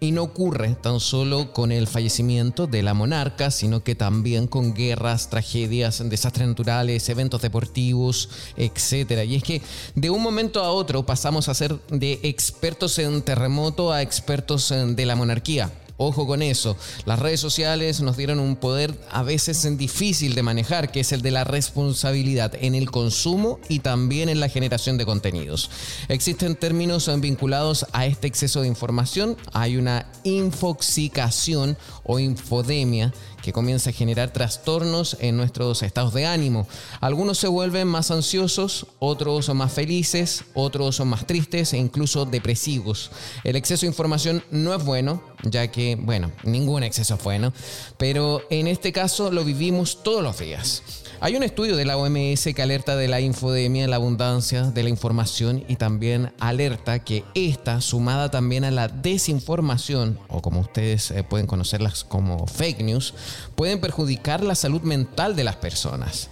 [0.00, 4.72] Y no ocurre tan solo con el fallecimiento de la monarca, sino que también con
[4.72, 9.24] guerras, tragedias, desastres naturales, eventos deportivos, etc.
[9.26, 9.60] Y es que
[9.96, 15.04] de un momento a otro pasamos a ser de expertos en terremoto a expertos de
[15.04, 15.72] la monarquía.
[16.00, 20.92] Ojo con eso, las redes sociales nos dieron un poder a veces difícil de manejar,
[20.92, 25.04] que es el de la responsabilidad en el consumo y también en la generación de
[25.04, 25.70] contenidos.
[26.06, 33.90] Existen términos vinculados a este exceso de información, hay una infoxicación o infodemia que comienza
[33.90, 36.66] a generar trastornos en nuestros estados de ánimo.
[37.00, 42.24] Algunos se vuelven más ansiosos, otros son más felices, otros son más tristes e incluso
[42.24, 43.10] depresivos.
[43.44, 47.52] El exceso de información no es bueno, ya que, bueno, ningún exceso es bueno,
[47.96, 50.82] pero en este caso lo vivimos todos los días.
[51.20, 54.88] Hay un estudio de la OMS que alerta de la infodemia, la abundancia de la
[54.88, 61.24] información y también alerta que esta, sumada también a la desinformación, o como ustedes eh,
[61.24, 63.14] pueden conocerlas como fake news,
[63.54, 66.28] pueden perjudicar la salud mental de las personas.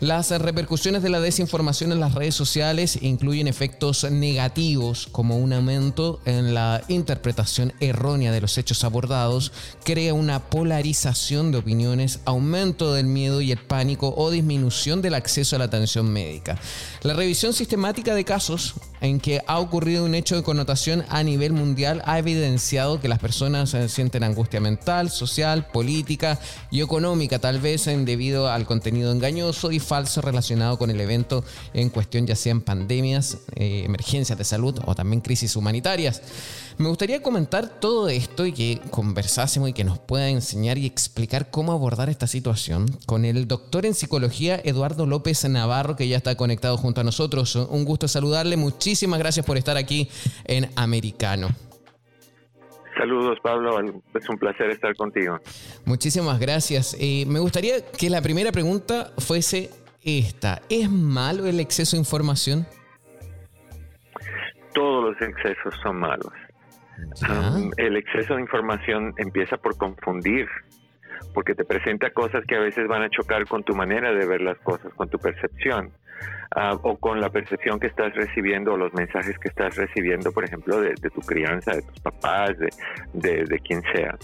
[0.00, 6.20] Las repercusiones de la desinformación en las redes sociales incluyen efectos negativos como un aumento
[6.26, 9.52] en la interpretación errónea de los hechos abordados,
[9.84, 15.56] crea una polarización de opiniones, aumento del miedo y el pánico o disminución del acceso
[15.56, 16.58] a la atención médica.
[17.00, 21.52] La revisión sistemática de casos en que ha ocurrido un hecho de connotación a nivel
[21.52, 26.38] mundial ha evidenciado que las personas eh, sienten angustia mental, social, política
[26.70, 31.90] y económica, tal vez debido al contenido engañoso y falso relacionado con el evento en
[31.90, 36.20] cuestión, ya sean pandemias, eh, emergencias de salud o también crisis humanitarias.
[36.78, 41.50] Me gustaría comentar todo esto y que conversásemos y que nos pueda enseñar y explicar
[41.50, 46.34] cómo abordar esta situación con el doctor en psicología Eduardo López Navarro, que ya está
[46.34, 47.56] conectado junto a nosotros.
[47.56, 48.56] Un gusto saludarle.
[48.56, 50.08] Muchísimas gracias por estar aquí
[50.44, 51.48] en Americano.
[52.96, 53.78] Saludos, Pablo.
[54.14, 55.38] Es un placer estar contigo.
[55.84, 56.96] Muchísimas gracias.
[56.98, 59.70] Eh, me gustaría que la primera pregunta fuese
[60.02, 60.62] esta.
[60.68, 62.66] ¿Es malo el exceso de información?
[64.72, 66.32] Todos los excesos son malos
[67.76, 70.48] el exceso de información empieza por confundir,
[71.34, 74.40] porque te presenta cosas que a veces van a chocar con tu manera de ver
[74.40, 75.90] las cosas, con tu percepción.
[76.58, 80.42] Ah, o con la percepción que estás recibiendo o los mensajes que estás recibiendo, por
[80.42, 82.56] ejemplo, de, tu crianza, de tus papás,
[83.12, 84.16] de, de, quien sea.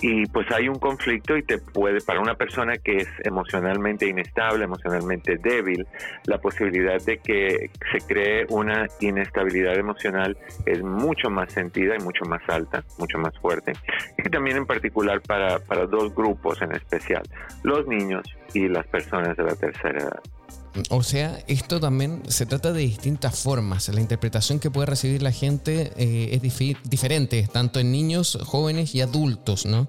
[0.00, 4.64] Y pues hay un conflicto y te puede, para una persona que es emocionalmente inestable,
[4.64, 5.86] emocionalmente débil,
[6.24, 12.24] la posibilidad de que se cree una inestabilidad emocional es mucho más sentida y mucho
[12.24, 13.74] más alta, mucho más fuerte.
[14.16, 17.24] Y también en particular para, para dos grupos en especial,
[17.62, 18.22] los niños
[18.54, 20.22] y las personas de la tercera edad.
[20.90, 23.88] O sea, esto también se trata de distintas formas.
[23.88, 26.42] La interpretación que puede recibir la gente eh, es
[26.84, 29.88] diferente, tanto en niños, jóvenes y adultos, ¿no?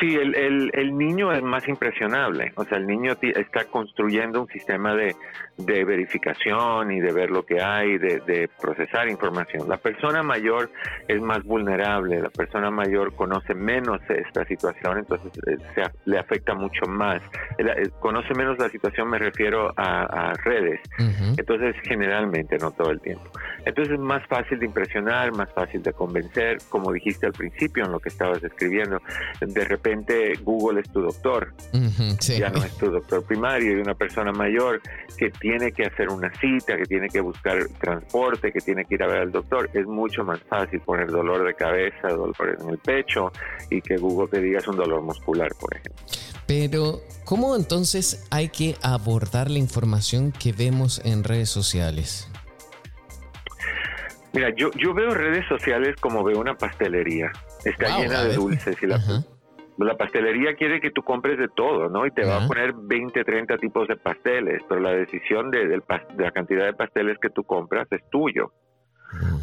[0.00, 2.52] Sí, el, el, el, niño es más impresionable.
[2.56, 5.14] O sea, el niño está construyendo un sistema de,
[5.56, 9.68] de verificación y de ver lo que hay, de, de, procesar información.
[9.68, 10.70] La persona mayor
[11.06, 16.54] es más vulnerable, la persona mayor conoce menos esta situación, entonces eh, se, le afecta
[16.54, 17.22] mucho más.
[17.58, 20.80] Eh, conoce menos la situación, me refiero a, a redes.
[21.36, 23.30] Entonces, generalmente, no todo el tiempo.
[23.64, 27.92] Entonces, es más fácil de impresionar, más fácil de convencer, como dijiste al principio en
[27.92, 29.00] lo que estabas escribiendo.
[29.40, 29.84] De repente,
[30.42, 31.54] Google es tu doctor,
[32.20, 34.80] ya no es tu doctor primario, y una persona mayor
[35.16, 39.02] que tiene que hacer una cita, que tiene que buscar transporte, que tiene que ir
[39.02, 42.78] a ver al doctor, es mucho más fácil poner dolor de cabeza, dolor en el
[42.78, 43.32] pecho
[43.70, 46.04] y que Google te diga es un dolor muscular, por ejemplo.
[46.46, 52.28] Pero, ¿cómo entonces hay que abordar la información que vemos en redes sociales?
[54.34, 57.30] Mira, yo, yo veo redes sociales como veo una pastelería.
[57.64, 58.98] Está llena de dulces y la,
[59.78, 62.06] la pastelería quiere que tú compres de todo, ¿no?
[62.06, 65.80] Y te va a poner 20, 30 tipos de pasteles, pero la decisión de,
[66.16, 68.52] la cantidad de pasteles que tú compras es tuyo.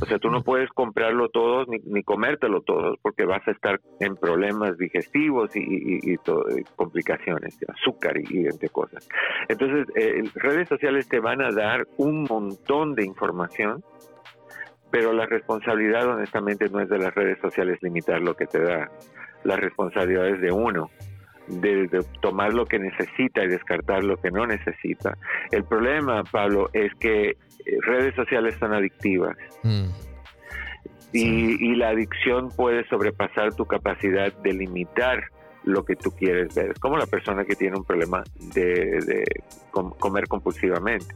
[0.02, 4.18] O sea, tú no puedes comprarlo todos ni, comértelo todos porque vas a estar en
[4.18, 6.18] problemas digestivos y,
[6.76, 9.08] complicaciones de azúcar y, entre cosas.
[9.48, 13.84] Entonces, eh, redes sociales te van a dar un montón de información,
[14.92, 18.90] pero la responsabilidad honestamente no es de las redes sociales limitar lo que te da
[19.44, 20.92] las responsabilidades de uno,
[21.48, 25.18] de, tomar lo que necesita y descartar lo que no necesita.
[25.52, 27.36] El problema, Pablo, es que eh,
[27.82, 29.36] redes sociales son adictivas.
[29.64, 29.90] Mm.
[31.14, 35.24] Y, la adicción puede sobrepasar tu capacidad de limitar
[35.64, 36.72] lo que tú quieres ver.
[36.72, 39.26] Es como la persona que tiene un problema de,
[39.72, 41.16] comer compulsivamente.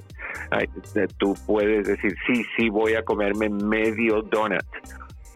[1.17, 4.65] tú puedes decir, sí, sí, voy a comerme medio donut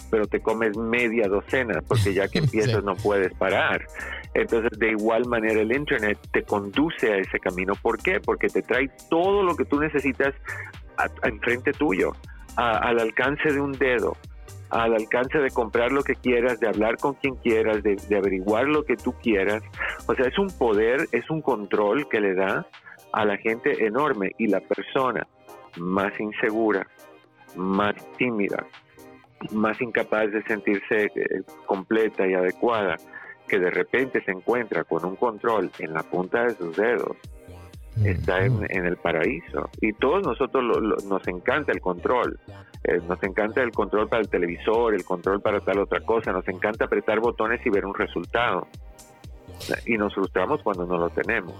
[0.10, 3.86] pero te comes media docena porque ya que empiezas no puedes parar.
[4.34, 7.74] Entonces, de igual manera, el Internet te conduce a ese camino.
[7.82, 8.20] ¿Por qué?
[8.20, 10.34] Porque te trae todo lo que tú necesitas
[11.24, 12.14] enfrente tuyo,
[12.56, 14.18] al alcance de un dedo
[14.70, 18.84] al alcance de comprar lo que quieras, de hablar con quien quieras, de, averiguar lo
[18.84, 19.64] que tú quieras.
[20.08, 22.68] O sea, es un poder, es un control que le da
[23.12, 25.28] a la gente enorme y la persona
[25.78, 26.88] más insegura,
[27.56, 28.66] más tímida,
[29.52, 32.98] más incapaz de sentirse eh, completa y adecuada,
[33.48, 37.18] que de repente se encuentra con un control en la punta de sus dedos,
[38.04, 39.70] está en, el paraíso.
[39.82, 40.64] Y todos nosotros
[41.06, 42.40] nos encanta el control.
[42.84, 46.32] Eh, nos encanta el control para el televisor, el control para tal otra cosa.
[46.32, 48.68] Nos encanta apretar botones y ver un resultado.
[49.86, 51.54] Y nos frustramos cuando no lo tenemos.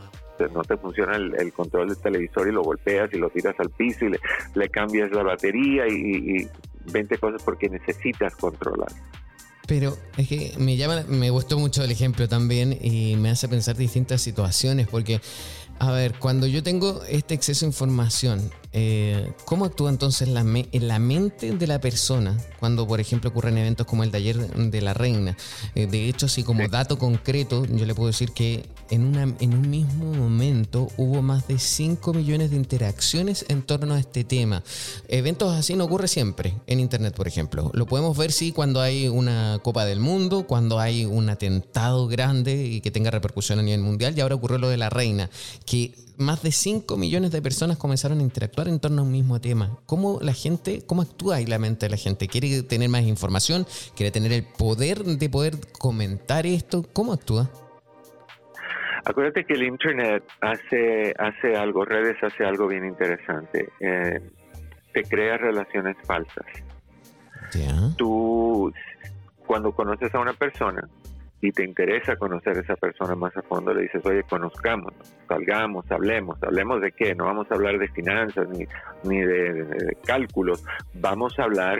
[0.54, 4.06] no te funciona el, control del televisor y lo golpeas y lo tiras al piso
[4.06, 4.16] y
[4.56, 6.50] le, cambias la batería y, y
[6.92, 8.90] 20 cosas porque necesitas controlar.
[9.68, 13.76] Pero es que me llama, me gustó mucho el ejemplo también y me hace pensar
[13.76, 15.20] distintas situaciones porque
[15.80, 20.88] a ver, cuando yo tengo este exceso de información, eh, ¿cómo actúa entonces la en
[20.88, 24.82] la mente de la persona cuando, por ejemplo, ocurren eventos como el de ayer de
[24.82, 25.36] la reina?
[25.76, 29.54] Eh, de hecho, así como dato concreto, yo le puedo decir que en, una, en
[29.54, 34.64] un mismo momento hubo más de 5 millones de interacciones en torno a este tema.
[35.08, 37.72] Eventos así no ocurre siempre en Internet, por ejemplo.
[37.74, 42.66] Lo podemos ver, sí, cuando hay una Copa del Mundo, cuando hay un atentado grande
[42.66, 45.30] y que tenga repercusión a nivel mundial, y ahora ocurrió lo de la reina
[45.66, 49.40] que más de 5 millones de personas comenzaron a interactuar en torno a un mismo
[49.40, 49.80] tema.
[49.86, 52.28] ¿Cómo la gente, cómo actúa ahí la mente de la gente?
[52.28, 53.66] ¿Quiere tener más información?
[53.96, 56.84] ¿Quiere tener el poder de poder comentar esto?
[56.94, 57.50] ¿Cómo actúa?
[59.06, 63.70] Acuérdate que el Internet hace, hace algo, redes hace algo bien interesante.
[63.80, 64.20] Eh,
[64.94, 66.46] te crea relaciones falsas.
[67.98, 68.72] Tú,
[69.48, 70.88] cuando conoces a una persona,
[71.42, 74.94] y te interesa conocer a esa persona más a fondo, le dices, oye, conozcamos,
[75.28, 78.66] salgamos, hablemos, hablemos de qué, no vamos a hablar de finanzas ni,
[79.04, 80.64] ni de, cálculos,
[80.96, 81.78] vamos a hablar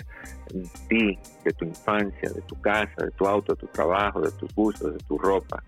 [0.54, 4.32] de ti, de tu infancia, de tu casa, de tu auto, de tu trabajo, de
[4.32, 5.62] tus gustos, de tu ropa.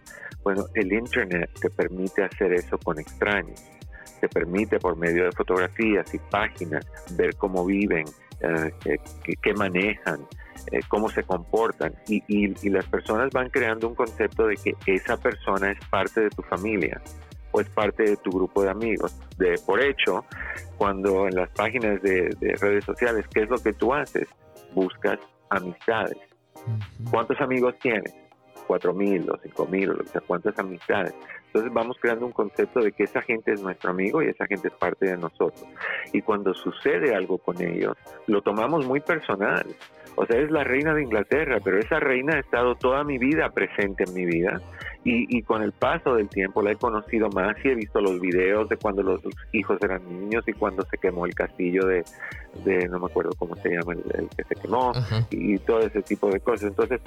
[0.43, 3.61] Bueno, el Internet te permite hacer eso con extraños,
[4.21, 6.85] te permite por medio de fotografías y páginas
[7.17, 8.05] ver cómo viven,
[8.39, 8.97] eh,
[9.41, 10.21] qué manejan,
[10.71, 15.17] eh, cómo se comportan y, y, las personas van creando un concepto de que esa
[15.17, 17.01] persona es parte de tu familia
[17.51, 19.17] o es parte de tu grupo de amigos.
[19.37, 20.25] De por hecho,
[20.77, 24.27] cuando en las páginas de, redes sociales, ¿qué es lo que tú haces?
[24.73, 26.17] Buscas amistades.
[27.09, 28.13] ¿Cuántos amigos tienes?
[28.71, 31.13] Cuatro mil o cinco mil o lo que sea, ¿cuántas amistades?
[31.47, 34.69] Entonces vamos creando un concepto de que esa gente es nuestro amigo y esa gente
[34.69, 35.65] es parte de nosotros.
[36.13, 37.97] Y cuando sucede algo con ellos,
[38.27, 39.65] lo tomamos muy personal.
[40.15, 43.49] O sea, es la reina de Inglaterra, pero esa reina ha estado toda mi vida
[43.49, 44.61] presente en mi vida
[45.03, 48.69] y, con el paso del tiempo la he conocido más y he visto los videos
[48.69, 49.19] de cuando los
[49.51, 52.03] hijos eran niños y cuando se quemó el castillo de,
[52.87, 54.91] no me acuerdo cómo se llama, el, que se quemó
[55.31, 56.69] y todo ese tipo de cosas.
[56.69, 57.01] Entonces,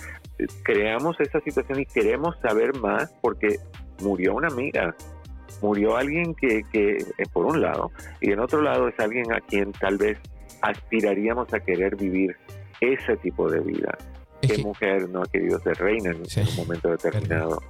[0.64, 3.60] creamos esa situación y queremos saber más porque
[4.02, 4.96] murió una amiga,
[5.62, 9.40] murió alguien que, que eh, por un lado, y en otro lado es alguien a
[9.40, 10.18] quien tal vez
[10.62, 12.36] aspiraríamos a querer vivir
[12.80, 13.96] ese tipo de vida.
[14.40, 17.62] ¿Qué mujer no ha querido ser reina en, un momento determinado?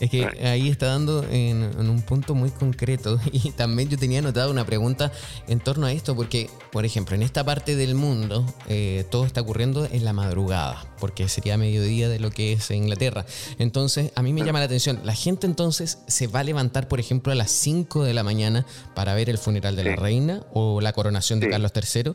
[0.00, 3.20] Es que ahí está dando en, un punto muy concreto.
[3.32, 5.10] Y también yo tenía anotado una pregunta
[5.48, 9.40] en torno a esto porque, por ejemplo, en esta parte del mundo eh, todo está
[9.40, 13.26] ocurriendo en la madrugada porque sería mediodía de lo que es Inglaterra.
[13.58, 17.00] Entonces, a mí me llama la atención, la gente entonces se va a levantar, por
[17.00, 20.80] ejemplo, a las 5 de la mañana para ver el funeral de la reina o
[20.80, 22.12] la coronación de Carlos III,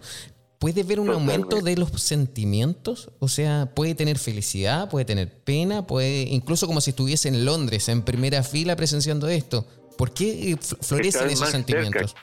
[0.60, 3.12] ¿Puede ver un aumento de los sentimientos?
[3.20, 7.90] O sea, puede tener felicidad, puede tener pena, puede, incluso como si estuviese en Londres,
[7.90, 9.68] en primera fila presenciando esto.
[9.98, 12.16] ¿Por qué eh, florecen esos sentimientos?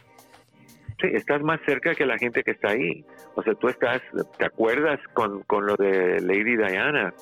[1.01, 3.05] Sí, estás más cerca que la gente que está ahí.
[3.37, 4.01] O sea, tú estás,
[4.39, 7.15] ¿te acuerdas con, con lo de Lady Diana?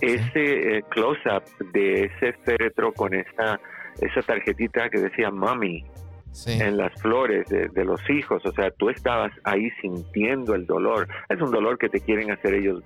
[0.00, 1.42] ese eh, close-up
[1.72, 3.60] de ese féretro con esa,
[4.00, 5.84] esa tarjetita que decía Mommy
[6.46, 11.08] en las flores de, los hijos, o sea, tú estabas ahí sintiendo el dolor.
[11.28, 12.82] Es un dolor que te quieren hacer ellos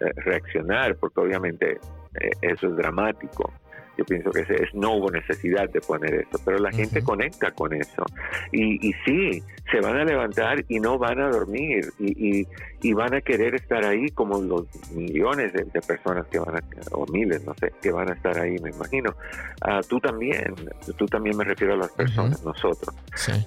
[0.00, 1.78] eh, reaccionar, porque obviamente
[2.20, 3.52] eh, eso es dramático.
[3.98, 7.72] Yo pienso que es, no hubo necesidad de poner eso, pero la gente conecta con
[7.72, 8.04] eso.
[8.52, 9.42] Y, y, sí,
[9.72, 12.46] se van a levantar y no van a dormir y,
[12.80, 16.60] y, van a querer estar ahí como los millones de, personas que van a,
[16.92, 19.10] o miles, no sé, que van a estar ahí, me imagino.
[19.66, 20.54] Uh, tú también,
[20.96, 22.94] tú también me refiero a las personas, nosotros.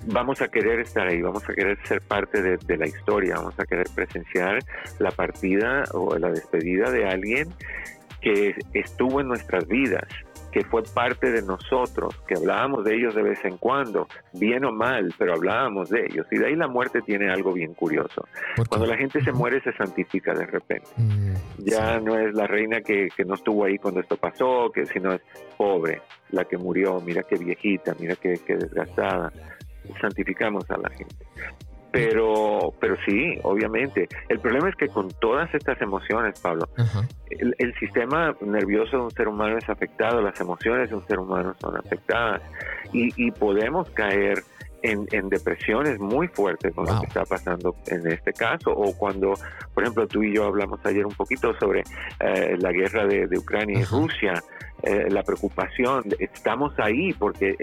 [0.08, 3.58] Vamos a querer estar ahí, vamos a querer ser parte de, de la historia, vamos
[3.58, 4.60] a querer presenciar
[5.00, 7.48] la partida o la despedida de alguien
[8.22, 10.08] que estuvo en nuestras vidas
[10.52, 14.72] que fue parte de nosotros, que hablábamos de ellos de vez en cuando, bien o
[14.72, 16.28] mal, pero hablábamos de ellos.
[16.32, 18.28] Y de ahí la muerte tiene algo bien curioso.
[18.70, 20.90] Cuando la gente se muere se santifica de repente.
[20.98, 24.86] Mm, ya no es la reina que, que, no estuvo ahí cuando esto pasó, que
[24.86, 25.22] sino es
[25.58, 29.32] pobre, la que murió, mira qué viejita, mira qué, qué desgastada.
[30.00, 31.16] Santificamos a la gente.
[31.92, 34.08] Pero, pero sí, obviamente.
[34.30, 36.70] El problema es que con todas estas emociones, Pablo,
[37.30, 41.54] el, sistema nervioso de un ser humano es afectado, las emociones de un ser humano
[41.60, 42.42] son afectadas
[42.94, 44.44] y, y podemos caer
[44.82, 49.34] en, en, depresiones muy fuertes con lo que está pasando en este caso, o cuando,
[49.74, 51.84] por ejemplo, tú y yo hablamos ayer un poquito sobre
[52.20, 54.44] eh, la guerra de, Ucrania y Rusia,
[54.84, 57.56] eh, la preocupación, estamos ahí porque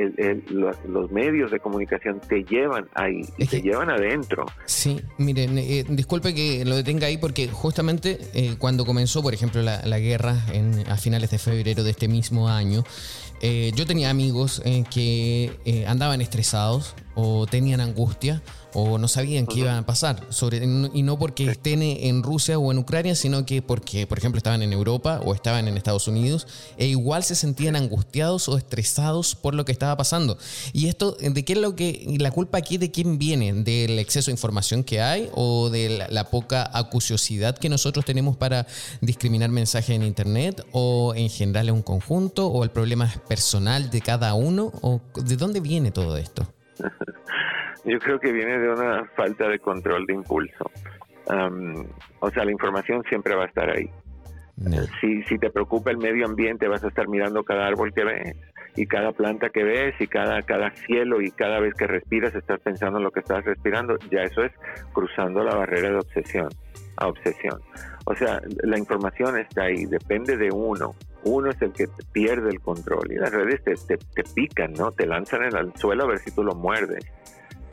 [0.50, 4.46] los, medios de comunicación te llevan ahí, te llevan adentro.
[4.64, 8.18] Sí, miren, eh, disculpe que lo detenga ahí porque justamente
[8.58, 12.48] cuando comenzó, por ejemplo, la, la guerra en, a finales de febrero de este mismo
[12.48, 12.84] año,
[13.41, 18.43] yo tenía amigos que andaban estresados o tenían angustia
[18.79, 20.24] o no sabían qué iba a pasar.
[20.31, 24.39] Sobre, y no porque estén en Rusia o en Ucrania, sino que porque, por ejemplo,
[24.39, 29.35] estaban en Europa o estaban en Estados Unidos e igual se sentían angustiados o estresados
[29.35, 30.39] por lo que estaba pasando.
[30.72, 33.53] ¿Y esto de qué es lo que, la culpa aquí de quién viene?
[33.53, 38.66] ¿Del exceso de información que hay o de la, poca acuciosidad que nosotros tenemos para
[39.01, 44.01] discriminar mensajes en Internet o en general en un conjunto o el problema personal de
[44.03, 44.72] cada uno?
[44.83, 46.47] ¿O de dónde viene todo esto?
[47.85, 50.70] Yo creo que viene de una falta de control de impulso.
[52.20, 53.91] o sea, la información siempre va a estar ahí.
[55.01, 58.37] Si, si te preocupa el medio ambiente, vas a estar mirando cada árbol que ves
[58.74, 62.61] y cada planta que ves y cada, cada cielo y cada vez que respiras estás
[62.61, 63.97] pensando en lo que estás respirando.
[64.11, 64.53] Ya eso es
[64.93, 66.49] cruzando la barrera de obsesión
[66.97, 67.61] a obsesión.
[68.05, 70.95] O sea, la información está ahí, depende de uno.
[71.24, 74.93] Uno es el que pierde el control y las redes te, te, pican, ¿no?
[74.93, 77.05] Te lanzan en el suelo a ver si tú lo muerdes.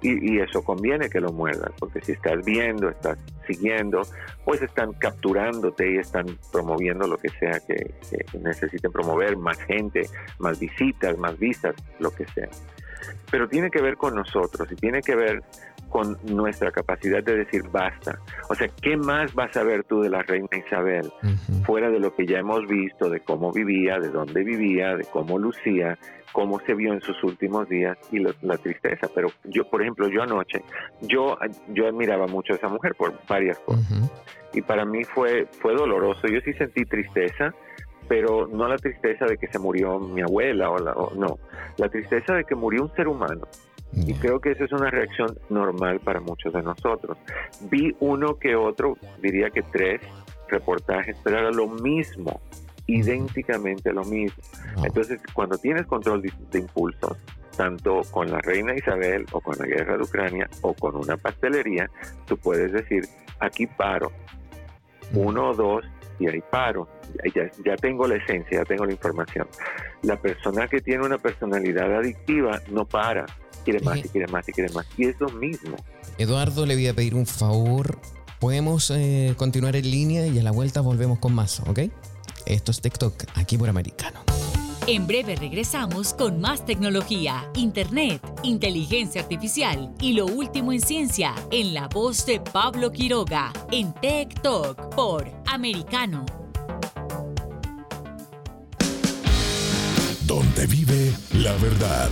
[0.07, 4.01] Y, eso conviene que lo muerdas, porque si estás viendo, estás siguiendo,
[4.43, 10.07] pues están capturándote y están promoviendo lo que sea que, que necesiten promover, más gente,
[10.39, 12.49] más visitas, más vistas, lo que sea.
[13.31, 15.43] Pero tiene que ver con nosotros y tiene que ver
[15.95, 18.19] con nuestra capacidad de decir basta.
[18.49, 21.09] O sea, ¿qué más vas a ver tú de la reina Isabel?
[21.63, 25.39] Fuera de lo que ya hemos visto, de cómo vivía, de dónde vivía, de cómo
[25.39, 25.97] lucía,
[26.33, 29.07] cómo se vio en sus últimos días y la tristeza.
[29.15, 30.61] Pero yo, por ejemplo, yo anoche,
[30.99, 31.37] yo,
[31.69, 34.11] yo admiraba mucho a esa mujer por varias cosas.
[34.51, 36.27] Y para mí fue, fue doloroso.
[36.27, 37.53] Yo sí sentí tristeza,
[38.09, 41.39] pero no la tristeza de que se murió mi abuela o, la, o no,
[41.77, 43.47] la tristeza de que murió un ser humano
[43.95, 47.17] y creo que esa es una reacción normal para muchos de nosotros.
[47.61, 50.01] Vi uno que otro, diría que tres
[50.49, 52.41] reportajes, pero era lo mismo,
[52.87, 54.43] idénticamente lo mismo.
[54.83, 57.17] Entonces, cuando tienes control de, impulsos,
[57.55, 61.89] tanto con la reina Isabel o con la guerra de Ucrania o con una pastelería,
[62.25, 63.05] tú puedes decir,
[63.39, 64.11] aquí paro,
[65.13, 65.85] uno o dos,
[66.19, 66.87] y ahí paro.
[67.33, 69.47] Ya, ya, tengo la esencia, ya tengo la información.
[70.01, 73.25] La persona que tiene una personalidad adictiva no para,
[73.65, 74.85] quiere más, y quiere más, y quiere más.
[74.97, 75.75] Y es lo mismo.
[76.17, 77.99] Eduardo, le voy a pedir un favor.
[78.39, 81.79] Podemos eh, continuar en línea y a la vuelta volvemos con más, ¿ok?
[82.45, 84.21] Esto es TikTok, aquí por Americano.
[84.87, 91.73] En breve regresamos con más tecnología, internet, inteligencia artificial y lo último en ciencia en
[91.73, 96.23] la voz de Pablo Quiroga en Tech Talk por Americano.
[100.27, 102.11] Donde vive la verdad.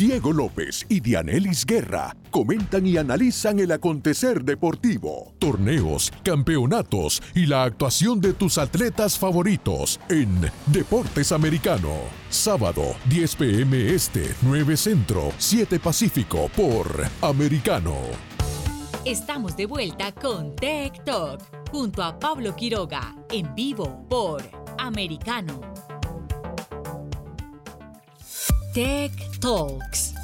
[0.00, 7.64] Diego López y Dianelis Guerra comentan y analizan el acontecer deportivo, torneos, campeonatos y la
[7.64, 11.90] actuación de tus atletas favoritos en Deportes Americano.
[12.30, 17.94] Sábado, 10 pm este, 9 centro, 7 pacífico por Americano.
[19.04, 24.40] Estamos de vuelta con Tech Talk junto a Pablo Quiroga en vivo por
[24.78, 25.60] Americano.
[28.72, 30.14] Tech Talks.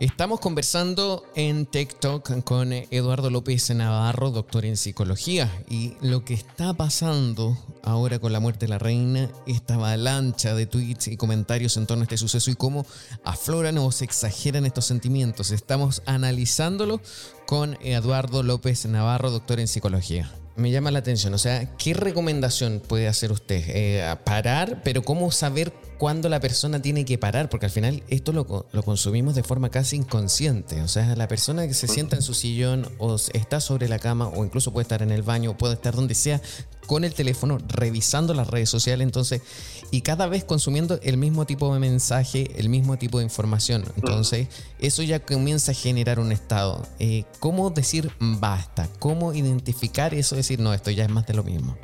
[0.00, 6.74] Estamos conversando en TikTok con Eduardo López Navarro, doctor en psicología, y lo que está
[6.74, 11.86] pasando ahora con la muerte de la reina, esta avalancha de tweets y comentarios en
[11.86, 12.86] torno a este suceso y cómo
[13.22, 15.52] afloran o se exageran estos sentimientos.
[15.52, 17.00] Estamos analizándolo
[17.46, 21.32] con Eduardo López Navarro, doctor en psicología me llama la atención.
[21.32, 23.64] O sea, ¿qué recomendación puede hacer usted?
[23.68, 27.50] Eh, parar, pero ¿cómo saber cuándo la persona tiene que parar?
[27.50, 30.80] Porque al final esto lo, lo, consumimos de forma casi inconsciente.
[30.80, 34.28] O sea, la persona que se sienta en su sillón o está sobre la cama
[34.28, 36.40] o incluso puede estar en el baño, puede estar donde sea,
[36.86, 39.42] con el teléfono, revisando las redes sociales, entonces,
[39.90, 43.84] y cada vez consumiendo el mismo tipo de mensaje, el mismo tipo de información.
[43.94, 44.48] Entonces,
[44.78, 46.82] eso ya comienza a generar un estado.
[46.98, 48.88] Eh, ¿Cómo decir basta?
[48.98, 50.34] ¿Cómo identificar eso?
[50.34, 51.76] Decir, no, esto ya es más de lo mismo.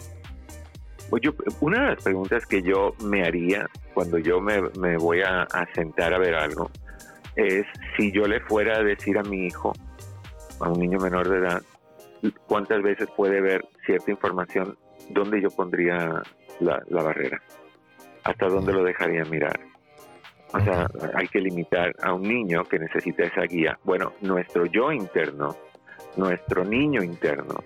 [1.11, 1.23] Pues
[1.61, 6.13] una de las preguntas que yo me haría cuando yo me, voy a, a sentar
[6.15, 6.71] a ver algo
[7.37, 9.73] es si yo le fuera a decir a mi hijo,
[10.61, 11.63] a un niño menor de edad,
[12.47, 14.77] cuántas veces puede ver cierta información
[15.11, 16.23] ¿dónde yo pondría
[16.61, 17.41] la, barrera?
[18.25, 19.59] ¿Hasta dónde lo dejaría mirar?
[20.53, 23.79] O sea, hay que limitar a un niño que necesita esa guía.
[23.85, 25.57] Bueno, nuestro yo interno,
[26.17, 27.57] nuestro niño interno,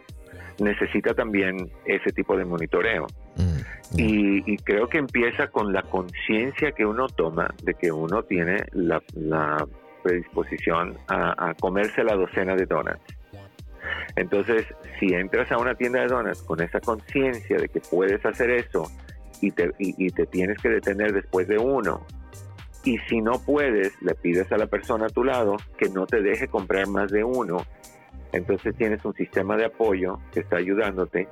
[0.59, 3.07] necesita también ese tipo de monitoreo.
[3.37, 3.61] Mm,
[3.97, 9.03] y, creo que empieza con la conciencia que uno toma de que uno tiene la,
[10.03, 13.19] predisposición a, comerse la docena de donuts.
[14.17, 14.67] Entonces,
[14.99, 18.91] si entras a una tienda de donas con esa conciencia de que puedes hacer eso
[19.41, 22.07] y, te tienes que detener después de uno,
[22.85, 26.23] y si no puedes, le pides a la persona a tu lado que no te
[26.23, 27.59] deje comprar más de uno,
[28.33, 31.29] entonces tienes un sistema de apoyo que está ayudándote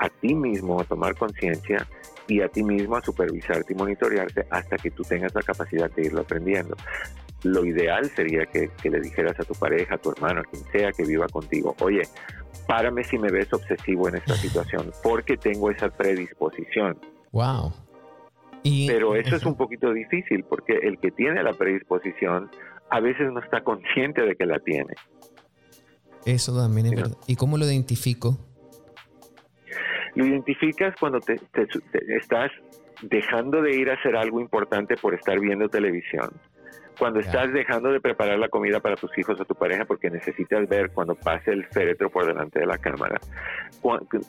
[0.00, 1.86] a ti mismo a tomar conciencia
[2.26, 6.06] y a ti mismo a supervisarte y monitorearte hasta que tú tengas la capacidad de
[6.06, 6.76] irlo aprendiendo
[7.42, 10.92] lo ideal sería que, le dijeras a tu pareja, a tu hermano, a quien sea
[10.92, 12.02] que viva contigo, oye,
[12.66, 16.98] párame si me ves obsesivo en esta situación, porque tengo esa predisposición.
[17.32, 17.72] Wow.
[18.62, 22.50] Pero eso es un poquito difícil, porque el que tiene la predisposición
[22.90, 24.94] a veces no está consciente de que la tiene.
[26.26, 27.16] Eso también es verdad.
[27.26, 28.38] ¿Y cómo lo identifico?
[30.14, 31.38] Lo identificas cuando te,
[32.08, 32.50] estás
[33.02, 36.30] dejando de ir a hacer algo importante por estar viendo televisión.
[36.98, 40.68] Cuando estás dejando de preparar la comida para tus hijos o tu pareja porque necesitas
[40.68, 43.18] ver cuando pase el féretro por delante de la cámara,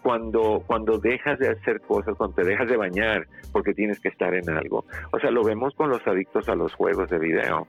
[0.02, 4.34] cuando, cuando dejas de hacer cosas, cuando te dejas de bañar porque tienes que estar
[4.34, 4.86] en algo.
[5.12, 7.68] O sea, lo vemos con los adictos a los juegos de video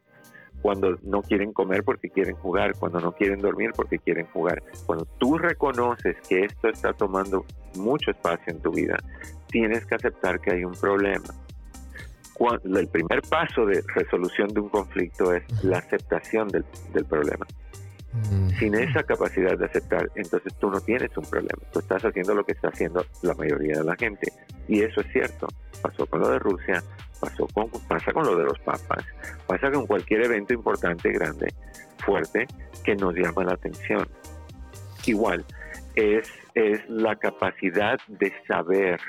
[0.63, 4.63] cuando no quieren comer porque quieren jugar, cuando no quieren dormir porque quieren jugar.
[4.87, 7.45] Cuando tú reconoces que esto está tomando
[7.77, 8.97] mucho espacio en tu vida,
[9.49, 11.35] tienes que aceptar que hay un problema
[12.51, 16.65] el primer paso de resolución de un conflicto es la aceptación del,
[17.05, 17.47] problema.
[18.59, 21.63] Sin esa capacidad de aceptar, entonces tú no tienes un problema.
[21.73, 24.31] Tú estás haciendo lo que está haciendo la mayoría de la gente.
[24.69, 25.49] Y eso es cierto.
[25.81, 26.83] Pasó con lo de Rusia,
[27.21, 29.05] pasó con, pasa con lo de los papas,
[29.47, 31.49] pasa con cualquier evento importante, grande,
[32.05, 32.47] fuerte,
[32.85, 34.07] que nos llama la atención.
[35.07, 35.45] Igual,
[35.95, 39.01] es, es la capacidad de saber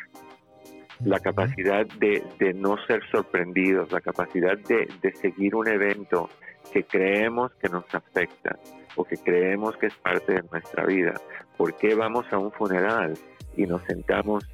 [1.05, 4.87] la capacidad de, no ser sorprendidos, la capacidad de,
[5.21, 6.29] seguir un evento
[6.73, 8.57] que creemos que nos afecta
[8.95, 11.13] o que creemos que es parte de nuestra vida.
[11.55, 13.13] ¿Por qué vamos a un funeral
[13.55, 14.49] y nos sentamos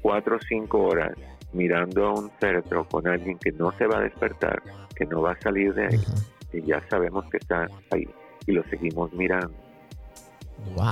[0.00, 1.16] cuatro o cinco horas
[1.52, 4.62] mirando a un féretro con alguien que no se va a despertar,
[4.94, 6.00] que no va a salir de ahí,
[6.52, 8.08] y ya sabemos que está ahí
[8.46, 9.52] y lo seguimos mirando?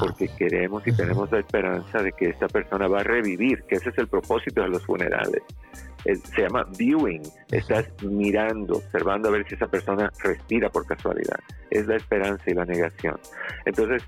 [0.01, 3.91] Porque queremos y tenemos la esperanza de que esta persona va a revivir, que ese
[3.91, 5.43] es el propósito de los funerales.
[6.05, 11.39] Se llama viewing, estás mirando, observando a ver si esa persona respira por casualidad.
[11.71, 13.19] Es la esperanza y la negación.
[13.65, 14.03] Entonces,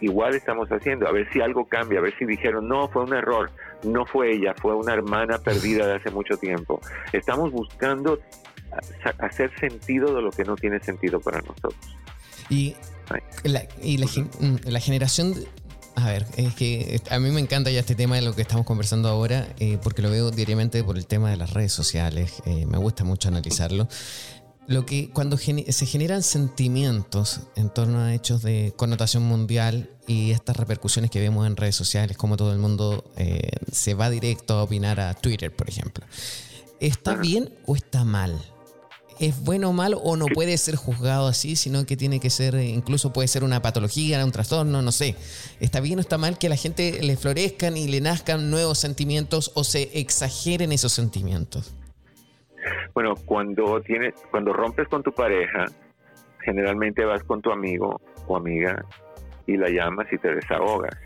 [0.00, 3.14] igual estamos haciendo, a ver si algo cambia, a ver si dijeron, no, fue un
[3.14, 3.50] error,
[3.84, 6.80] no fue ella, fue una hermana perdida de hace mucho tiempo.
[7.12, 8.20] Estamos buscando
[9.18, 11.74] hacer sentido de lo que no tiene sentido para nosotros.
[12.48, 12.76] Y
[13.44, 15.34] la, y la, mm, la generación
[15.96, 18.64] A ver, es que a mí me encanta ya este tema de lo que estamos
[18.64, 22.42] conversando ahora, eh, porque lo veo diariamente por el tema de las redes sociales.
[22.46, 23.88] Eh, me gusta mucho analizarlo.
[24.66, 30.56] Lo que cuando se generan sentimientos en torno a hechos de connotación mundial y estas
[30.56, 34.62] repercusiones que vemos en redes sociales, como todo el mundo eh, se va directo a
[34.62, 36.06] opinar a Twitter, por ejemplo,
[36.78, 38.40] ¿está bien o está mal?
[39.20, 42.54] Es bueno o malo o no puede ser juzgado así, sino que tiene que ser,
[42.54, 45.14] incluso puede ser una patología, un trastorno, no sé.
[45.60, 48.78] ¿Está bien o está mal que a la gente le florezcan y le nazcan nuevos
[48.78, 51.74] sentimientos o se exageren esos sentimientos?
[52.94, 55.66] Bueno, cuando tienes, cuando rompes con tu pareja,
[56.42, 58.84] generalmente vas con tu amigo o amiga
[59.46, 60.96] y la llamas y te desahogas.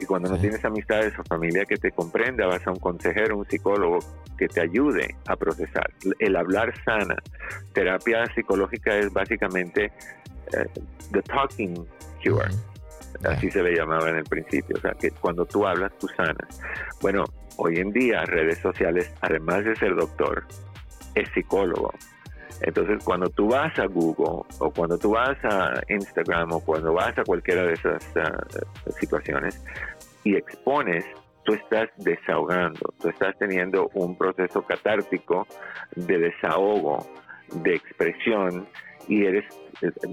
[0.00, 3.46] Y cuando no tienes amistades o familia que te comprenda, vas a un consejero, un
[3.46, 3.98] psicólogo
[4.36, 5.90] que te ayude a procesar.
[6.18, 7.16] El hablar sana.
[7.72, 9.92] Terapia psicológica es básicamente
[10.52, 10.66] eh,
[11.12, 11.86] the talking
[12.22, 12.48] cure.
[13.24, 14.76] Así se le llamaba en el principio.
[14.76, 16.60] O sea, que cuando tú hablas, tú sanas.
[17.00, 17.24] Bueno,
[17.56, 20.44] hoy en día, redes sociales, además de ser doctor,
[21.14, 21.92] es psicólogo.
[22.60, 27.16] Entonces, cuando tú vas a Google o cuando tú vas a Instagram o cuando vas
[27.18, 28.44] a cualquiera de esas ah,
[28.98, 29.62] situaciones
[30.22, 31.04] y expones
[31.44, 35.46] tú estás desahogando, tú estás teniendo un proceso catártico
[35.94, 37.06] de desahogo,
[37.52, 38.66] de expresión,
[39.08, 39.44] y eres,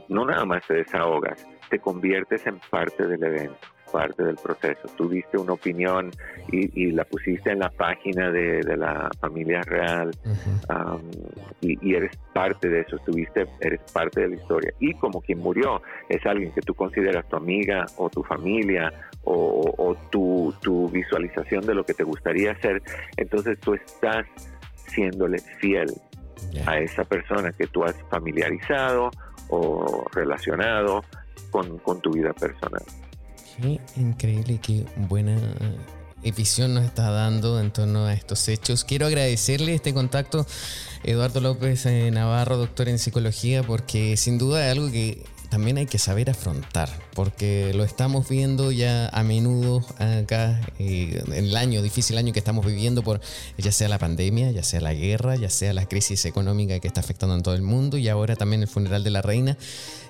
[0.09, 4.81] no nada más te desahogas, te conviertes en parte del evento parte del proceso.
[4.97, 6.11] Tú diste una opinión
[6.51, 10.11] y, la pusiste en la página de, la familia real
[11.61, 14.73] y, eres parte de eso, estuviste, eres parte de la historia.
[14.79, 18.91] Y como quien murió es alguien que tú consideras tu amiga o tu familia
[19.23, 22.81] o, tu, tu visualización de lo que te gustaría hacer,
[23.17, 24.25] entonces tú estás
[24.87, 25.91] siéndole fiel
[26.65, 29.11] a esa persona que tú has familiarizado
[29.49, 31.03] o relacionado
[31.51, 32.83] con, con tu vida personal.
[33.59, 35.35] Qué increíble, qué buena
[36.23, 38.83] eh, visión nos está dando en torno a estos hechos.
[38.83, 40.45] Quiero agradecerle este contacto,
[41.03, 45.85] Eduardo López eh, Navarro, doctor en psicología, porque sin duda es algo que también hay
[45.85, 51.81] que saber afrontar, porque lo estamos viendo ya a menudo acá eh, en el año,
[51.81, 53.19] difícil año que estamos viviendo por
[53.57, 57.01] ya sea la pandemia, ya sea la guerra, ya sea la crisis económica que está
[57.01, 59.57] afectando a todo el mundo y ahora también el funeral de la reina.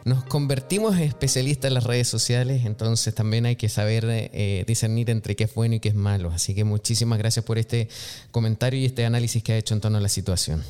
[0.05, 5.09] Nos convertimos en especialistas en las redes sociales, entonces también hay que saber eh, discernir
[5.09, 6.29] entre qué es bueno y qué es malo.
[6.29, 7.89] Así que muchísimas gracias por este
[8.29, 10.63] comentario y este análisis que ha hecho en torno a la situación.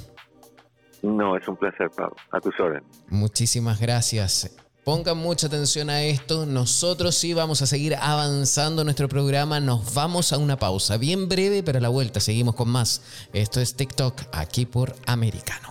[1.02, 2.16] No, es un placer, Pablo.
[2.32, 2.84] A tus órdenes.
[3.10, 4.56] Muchísimas gracias.
[4.84, 6.48] Pongan mucha atención a esto.
[6.48, 9.60] Nosotros sí vamos a seguir avanzando nuestro programa.
[9.60, 13.30] Nos vamos a una pausa bien breve, pero a la vuelta seguimos con más.
[13.32, 15.68] Esto es TikTok aquí por Americano.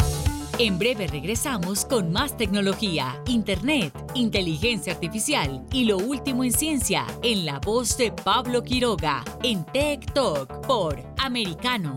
[0.59, 7.47] En breve regresamos con más tecnología, internet, inteligencia artificial y lo último en ciencia en
[7.47, 11.97] la voz de Pablo Quiroga en TikTok por Americano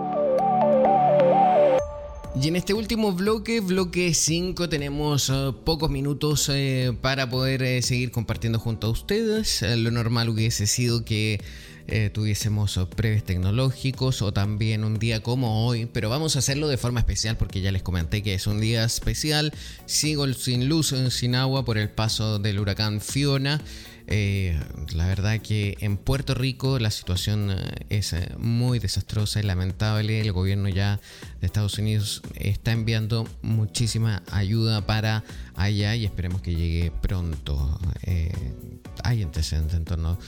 [2.33, 7.81] Y en este último bloque, bloque 5, tenemos eh, pocos minutos eh, para poder eh,
[7.81, 9.61] seguir compartiendo junto a ustedes.
[9.61, 11.41] lo normal hubiese sido que
[12.13, 17.01] tuviésemos breves tecnológicos o también un día como hoy, pero vamos a hacerlo de forma
[17.01, 19.53] especial porque ya les comenté que es un día especial.
[19.87, 23.61] Sigo sin luz, sin agua por el paso del huracán Fiona.
[24.13, 24.59] Eh,
[24.93, 30.19] la verdad que en Puerto Rico la situación eh, es muy desastrosa y lamentable.
[30.19, 30.99] El gobierno ya
[31.39, 35.23] de Estados Unidos está enviando muchísima ayuda para
[35.55, 37.79] allá y esperemos que llegue pronto.
[39.03, 40.19] hay antecedentes en torno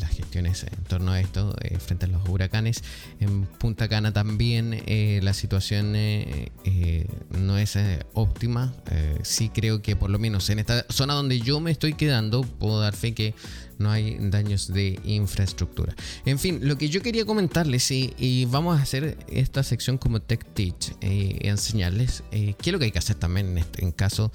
[0.00, 2.82] las gestiones en torno a esto eh, frente a los huracanes.
[3.20, 7.78] En Punta Cana también eh, la situación eh, no es
[8.12, 8.72] óptima.
[9.22, 12.80] sí creo que por lo menos en esta zona donde yo me estoy quedando puedo
[12.80, 13.34] dar fe que
[13.78, 15.96] no hay daños de infraestructura.
[16.24, 20.44] En fin, lo que yo quería comentarles y, vamos a hacer esta sección como Tech
[20.54, 24.30] Teach y enseñarles qué es lo que hay que hacer también en, este, en caso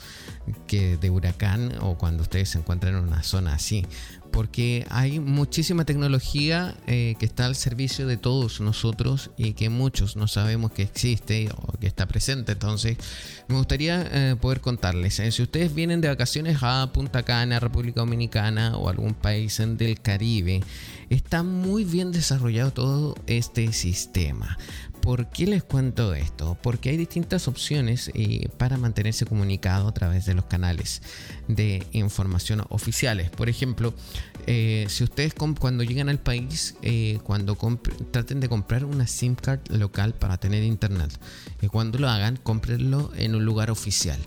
[0.68, 3.86] que de huracán o cuando ustedes se encuentran en una zona así
[4.32, 10.16] porque hay muchísima tecnología eh, que está al servicio de todos nosotros y que muchos
[10.16, 12.54] no sabemos que existe o que está presente.
[12.54, 12.98] Entonces,
[13.48, 18.02] me gustaría eh, poder contarles, eh, si ustedes vienen de vacaciones a Punta Cana, República
[18.02, 20.62] Dominicana o algún país del Caribe,
[21.10, 24.58] está muy bien desarrollado todo este sistema.
[25.02, 26.58] ¿Por qué les cuento esto?
[26.62, 31.02] Porque hay distintas opciones eh, para mantenerse comunicado a través de los canales
[31.47, 33.30] de información oficiales.
[33.30, 33.93] Por ejemplo,
[34.45, 37.58] eh, si ustedes cuando llegan al país, eh, cuando
[38.12, 41.12] traten de comprar una SIM card local para tener internet,
[41.72, 44.20] cuando lo hagan, cómprenlo en un lugar oficial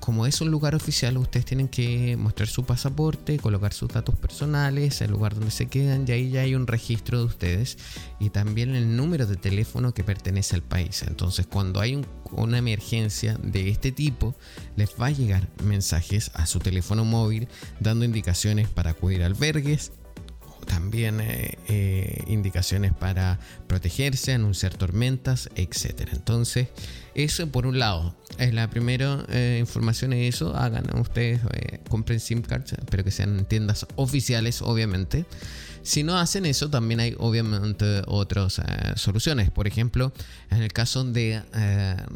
[0.00, 5.00] como es un lugar oficial, ustedes tienen que mostrar su pasaporte, colocar sus datos personales,
[5.02, 7.78] el lugar donde se quedan, y ahí ya hay un registro de ustedes
[8.18, 11.02] y también el número de teléfono que pertenece al país.
[11.06, 14.34] Entonces, cuando hay una emergencia de este tipo,
[14.76, 17.48] les va a llegar mensajes a su teléfono móvil
[17.78, 19.92] dando indicaciones para acudir a albergues,
[20.66, 26.08] también eh, eh, indicaciones para protegerse, anunciar tormentas, etc.
[26.12, 26.68] Entonces,
[27.14, 28.14] eso por un lado.
[28.38, 30.56] Es la primera eh, información es eso.
[30.56, 31.40] Hagan ustedes,
[31.88, 35.26] compren SIM cards, pero que sean tiendas oficiales, obviamente.
[35.82, 38.60] Si no hacen eso, también hay obviamente otras
[38.96, 39.50] soluciones.
[39.50, 40.12] Por ejemplo,
[40.50, 41.42] en el caso de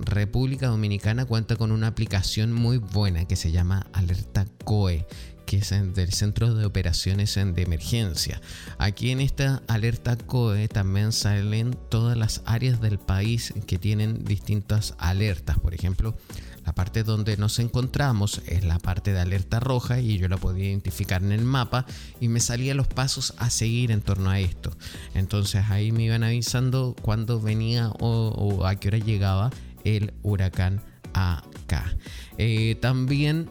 [0.04, 5.06] República Dominicana cuenta con una aplicación muy buena que se llama Alerta COE
[5.46, 8.40] que es del Centro de Operaciones de Emergencia.
[8.78, 14.94] Aquí en esta alerta COE también salen todas las áreas del país que tienen distintas
[14.98, 15.58] alertas.
[15.58, 16.16] Por ejemplo,
[16.64, 20.66] la parte donde nos encontramos es la parte de alerta roja y yo la podía
[20.66, 21.84] identificar en el mapa
[22.20, 24.74] y me salían los pasos a seguir en torno a esto.
[25.14, 29.50] Entonces ahí me iban avisando cuándo venía o, a qué hora llegaba
[29.84, 30.80] el huracán
[31.12, 31.96] acá.
[32.38, 33.50] Eh, también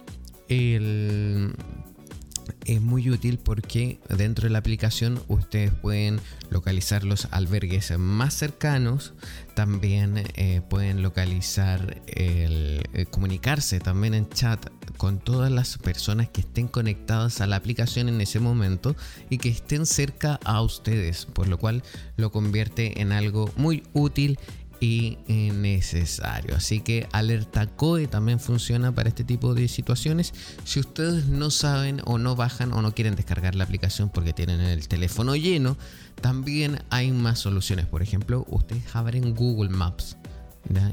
[2.65, 6.19] es muy útil porque dentro de la aplicación ustedes pueden
[6.49, 9.13] localizar los albergues más cercanos,
[9.55, 14.65] también eh, pueden localizar, el, eh, comunicarse también en chat
[14.97, 18.95] con todas las personas que estén conectadas a la aplicación en ese momento
[19.29, 21.83] y que estén cerca a ustedes, por lo cual
[22.15, 24.39] lo convierte en algo muy útil
[24.83, 26.55] y necesario.
[26.55, 30.33] Así que Alerta COE también funciona para este tipo de situaciones.
[30.65, 34.59] Si ustedes no saben o no bajan o no quieren descargar la aplicación porque tienen
[34.59, 35.77] el teléfono lleno,
[36.21, 37.85] también hay más soluciones.
[37.85, 40.17] Por ejemplo, ustedes abren Google Maps.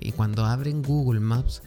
[0.00, 1.62] Y cuando abren Google Maps,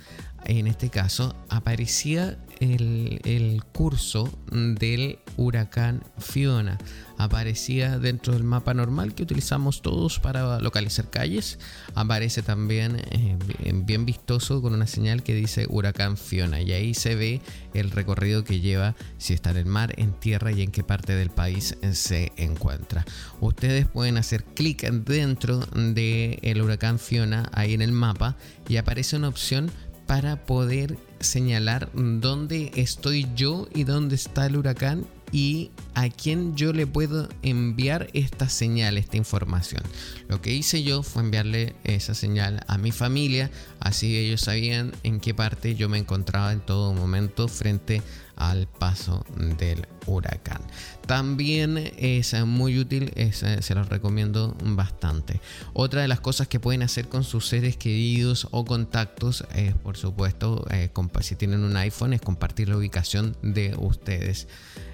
[0.45, 6.77] en este caso, aparecía el, el curso del huracán Fiona
[7.17, 11.59] aparecía dentro del mapa normal que utilizamos todos para localizar calles.
[11.95, 13.37] Aparece también eh,
[13.73, 17.41] bien vistoso con una señal que dice huracán Fiona y ahí se ve
[17.73, 21.15] el recorrido que lleva si está en el mar, en tierra y en qué parte
[21.15, 23.05] del país se encuentra.
[23.39, 28.35] Ustedes pueden hacer clic dentro del el huracán Fiona ahí en el mapa
[28.67, 29.71] y aparece una opción
[30.05, 36.73] para poder señalar dónde estoy yo y dónde está el huracán y a quién yo
[36.73, 39.81] le puedo enviar esta señal, esta información.
[40.27, 43.49] Lo que hice yo fue enviarle esa señal a mi familia,
[43.79, 48.03] así ellos sabían en qué parte yo me encontraba en todo momento frente
[48.35, 49.25] al paso
[49.59, 50.61] del huracán.
[51.05, 55.41] También es muy útil, se los recomiendo bastante.
[55.73, 59.97] Otra de las cosas que pueden hacer con sus seres queridos o contactos es, por
[59.97, 60.89] supuesto, eh,
[61.21, 64.47] si tienen un iPhone, es compartir la ubicación de ustedes.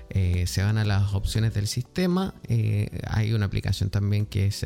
[0.09, 2.33] Eh, se van a las opciones del sistema.
[2.47, 4.65] Eh, hay una aplicación también que es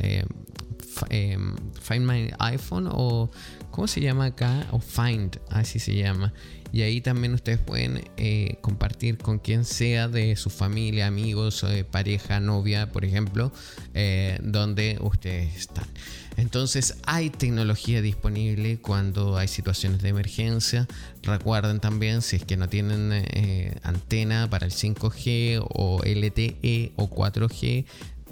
[1.10, 3.30] em, Find My iPhone o
[3.72, 4.68] ¿cómo se llama acá?
[4.72, 6.34] O Find, así se llama.
[6.74, 11.84] Y ahí también ustedes pueden eh, compartir con quien sea de su familia, amigos, eh,
[11.84, 13.52] pareja, novia, por ejemplo,
[13.94, 15.86] eh, donde ustedes están.
[16.36, 20.88] Entonces hay tecnología disponible cuando hay situaciones de emergencia.
[21.22, 23.24] Recuerden también si es que no tienen
[23.84, 27.86] antena para el 5G o LTE o 4G,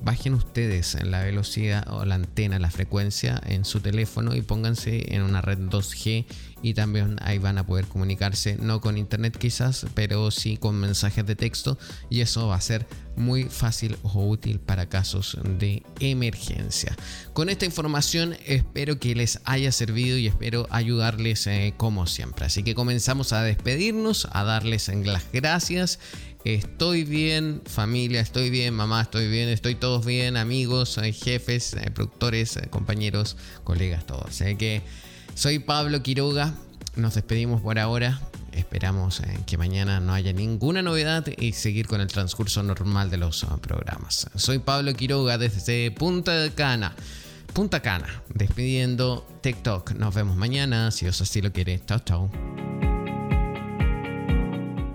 [0.04, 5.22] bajen ustedes la velocidad o la antena, la frecuencia en su teléfono y pónganse en
[5.22, 6.26] una red 2G
[6.64, 11.26] y también ahí van a poder comunicarse no con internet quizás, pero sí con mensajes
[11.26, 11.78] de texto
[12.10, 16.96] y eso va a ser muy fácil o útil para casos de emergencia.
[17.34, 22.46] Con esta información espero que les haya servido y espero ayudarles eh, como siempre.
[22.46, 26.00] Así que comenzamos a despedirnos, a darles las gracias
[26.44, 31.92] Estoy bien, familia, estoy bien, mamá, estoy bien, estoy todos bien, amigos, eh, jefes, eh,
[31.92, 34.42] productores, eh, compañeros, colegas, todos.
[34.42, 34.82] Así que
[35.36, 36.56] soy Pablo Quiroga,
[36.96, 38.20] nos despedimos por ahora.
[38.54, 43.46] Esperamos que mañana no haya ninguna novedad y seguir con el transcurso normal de los
[43.62, 44.28] programas.
[44.36, 46.94] Soy Pablo Quiroga desde Punta Cana.
[47.54, 49.92] Punta Cana, despidiendo TikTok.
[49.92, 51.82] Nos vemos mañana, si os así lo quiere.
[51.86, 52.91] Chao, chao.